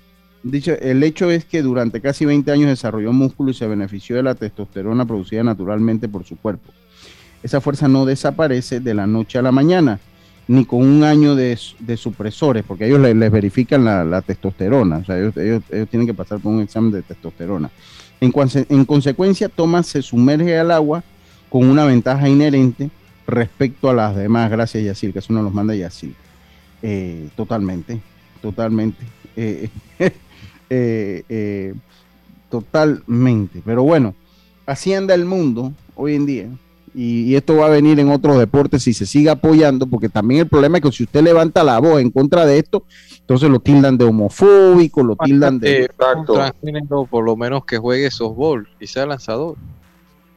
[0.43, 4.23] Dicho, el hecho es que durante casi 20 años desarrolló músculo y se benefició de
[4.23, 6.73] la testosterona producida naturalmente por su cuerpo.
[7.43, 9.99] Esa fuerza no desaparece de la noche a la mañana
[10.49, 11.57] ni con un año de,
[11.97, 15.35] supresores, porque ellos les, verifican la, testosterona, o sea, ellos,
[15.91, 17.71] tienen que pasar por un examen de testosterona.
[18.21, 18.33] En,
[18.69, 21.03] en, consecuencia, Thomas se sumerge al agua
[21.49, 22.91] con una ventaja inherente
[23.27, 24.51] respecto a las demás.
[24.51, 26.15] Gracias, Yacir, que eso nos los manda Yacir.
[26.83, 28.01] Eh, totalmente,
[28.41, 29.05] totalmente.
[30.69, 31.75] Eh, eh,
[32.51, 33.63] totalmente.
[33.65, 34.17] Pero bueno,
[34.67, 36.49] así anda el mundo hoy en día
[36.99, 40.49] y, esto va a venir en otros deportes si se sigue apoyando, porque también el
[40.49, 42.85] problema es que si usted levanta la voz en contra de esto,
[43.21, 45.85] entonces lo tildan de homofóbico, lo tildan de...
[45.85, 46.41] Exacto.
[47.11, 49.57] por lo menos que juegue softball y sea lanzador.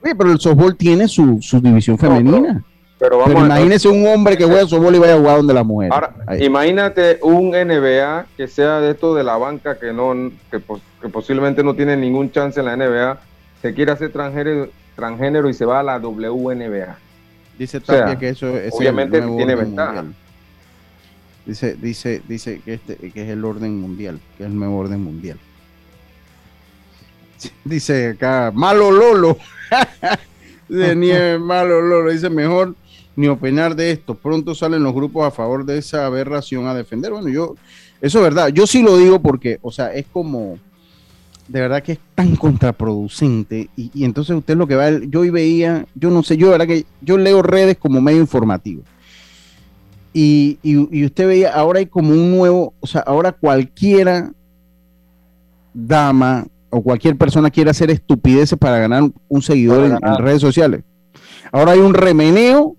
[0.04, 2.62] Oye, pero el softball tiene su, división femenina.
[2.98, 5.94] pero, vamos imagínese un hombre que juega softball y vaya a jugar donde la mujer.
[5.94, 10.14] Ahora, imagínate un NBA que sea de esto de la banca que no
[10.52, 10.62] que,
[11.02, 13.18] que posiblemente no tiene ningún chance en la NBA,
[13.62, 14.68] se quiere hacer extranjero
[15.00, 16.98] transgénero y se va a la WNBA.
[17.58, 20.06] Dice Tapia que eso es obviamente tiene ventaja.
[21.46, 25.04] Dice, dice, dice que este que es el orden mundial, que es el nuevo orden
[25.04, 25.40] mundial.
[27.64, 29.38] Dice acá, malo Lolo.
[30.70, 32.12] de nieve, malo Lolo.
[32.12, 32.76] Dice mejor
[33.16, 34.16] ni opinar de esto.
[34.16, 37.12] Pronto salen los grupos a favor de esa aberración a defender.
[37.12, 37.56] Bueno, yo,
[38.02, 38.50] eso es verdad.
[38.50, 40.60] Yo sí lo digo porque, o sea, es como
[41.50, 43.70] de verdad que es tan contraproducente.
[43.76, 46.68] Y, entonces usted lo que va, yo hoy veía, yo no sé, yo de verdad
[46.68, 48.84] que yo leo redes como medio informativo.
[50.14, 50.60] Y,
[51.04, 54.32] usted veía, ahora hay como un nuevo, o sea, ahora cualquiera
[55.74, 60.84] dama o cualquier persona quiere hacer estupideces para ganar un seguidor en, redes sociales.
[61.52, 62.76] Ahora hay un remeneo,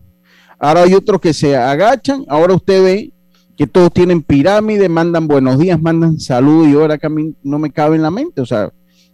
[0.58, 3.12] ahora hay otros que se agachan, ahora usted ve
[3.60, 7.58] que todos tienen pirámide, mandan buenos días, mandan salud y ahora que a mí no
[7.58, 8.72] me cabe en la mente, o sea,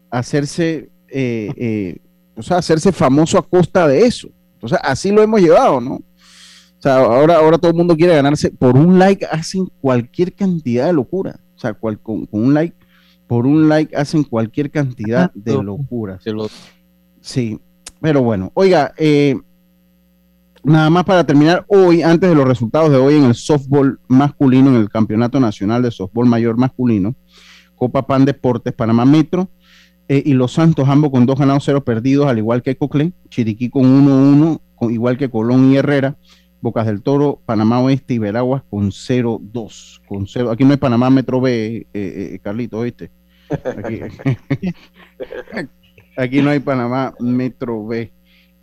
[0.09, 1.99] hacerse, eh, eh,
[2.37, 4.29] o sea, hacerse famoso a costa de eso.
[4.61, 5.95] O sea, así lo hemos llevado, ¿no?
[5.95, 10.87] O sea, ahora, ahora todo el mundo quiere ganarse por un like, hacen cualquier cantidad
[10.87, 11.41] de locura.
[11.57, 11.99] O sea, con,
[12.31, 12.77] un like,
[13.27, 16.23] por un like hacen cualquier cantidad de locuras.
[17.21, 17.59] Sí,
[18.01, 19.41] pero bueno, oiga, eh,
[20.67, 24.71] nada más para terminar, hoy, antes de los resultados de hoy en el softball masculino,
[24.71, 27.15] en el Campeonato Nacional de Softball Mayor Masculino,
[27.77, 29.49] Copa Pan Deportes, Panamá Metro
[30.09, 33.71] eh, y Los Santos, ambos con dos ganados, cero perdidos, al igual que Coclé, Chiriquí
[33.71, 34.61] con 1-1,
[34.91, 36.17] igual que Colón y Herrera,
[36.61, 40.01] Bocas del Toro, Panamá Oeste y Veraguas con 0-2.
[40.09, 40.27] Con.
[40.51, 43.11] Aquí no hay Panamá Metro B, eh, eh, Carlito, ¿viste?
[46.17, 48.11] Aquí, no hay Panamá Metro B.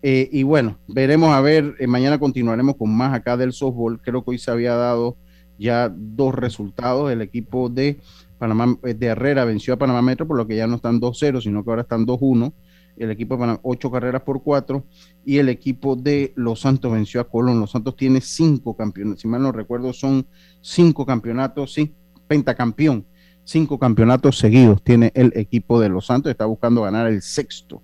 [0.06, 4.02] Eh, y bueno, veremos a ver, mañana continuaremos con más acá del softball.
[4.02, 5.18] Creo que hoy se había dado
[5.58, 7.12] ya dos resultados.
[7.12, 8.00] El equipo de
[8.38, 11.64] Panamá de Herrera venció a Panamá Metro, por lo que ya no están 2-0, sino
[11.64, 12.54] que ahora están 2-1
[12.98, 14.86] el equipo de Panamá ocho carreras por cuatro
[15.26, 17.60] y el equipo de Los Santos venció a Colón.
[17.60, 20.28] Los Santos tiene cinco campeonatos, si mal no recuerdo son
[20.62, 21.96] cinco campeonatos, sí,
[22.28, 23.06] pentacampeón,
[23.44, 27.82] cinco campeonatos seguidos tiene el equipo de Los Santos, está buscando ganar el sexto,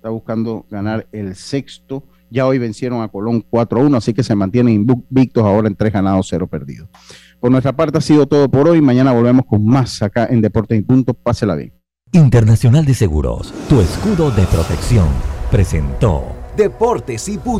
[0.00, 2.04] está buscando ganar el sexto.
[2.30, 6.26] Ya hoy vencieron a Colón 4-1, así que se mantienen invictos ahora en tres ganados,
[6.30, 6.88] cero perdidos.
[7.38, 8.80] Por nuestra parte ha sido todo por hoy.
[8.80, 11.12] Mañana volvemos con más acá en Deportes y Punto.
[11.12, 11.74] Pásela bien.
[12.12, 15.06] Internacional de Seguros, tu escudo de protección,
[15.50, 16.24] presentó
[16.56, 17.58] Deportes y Punto.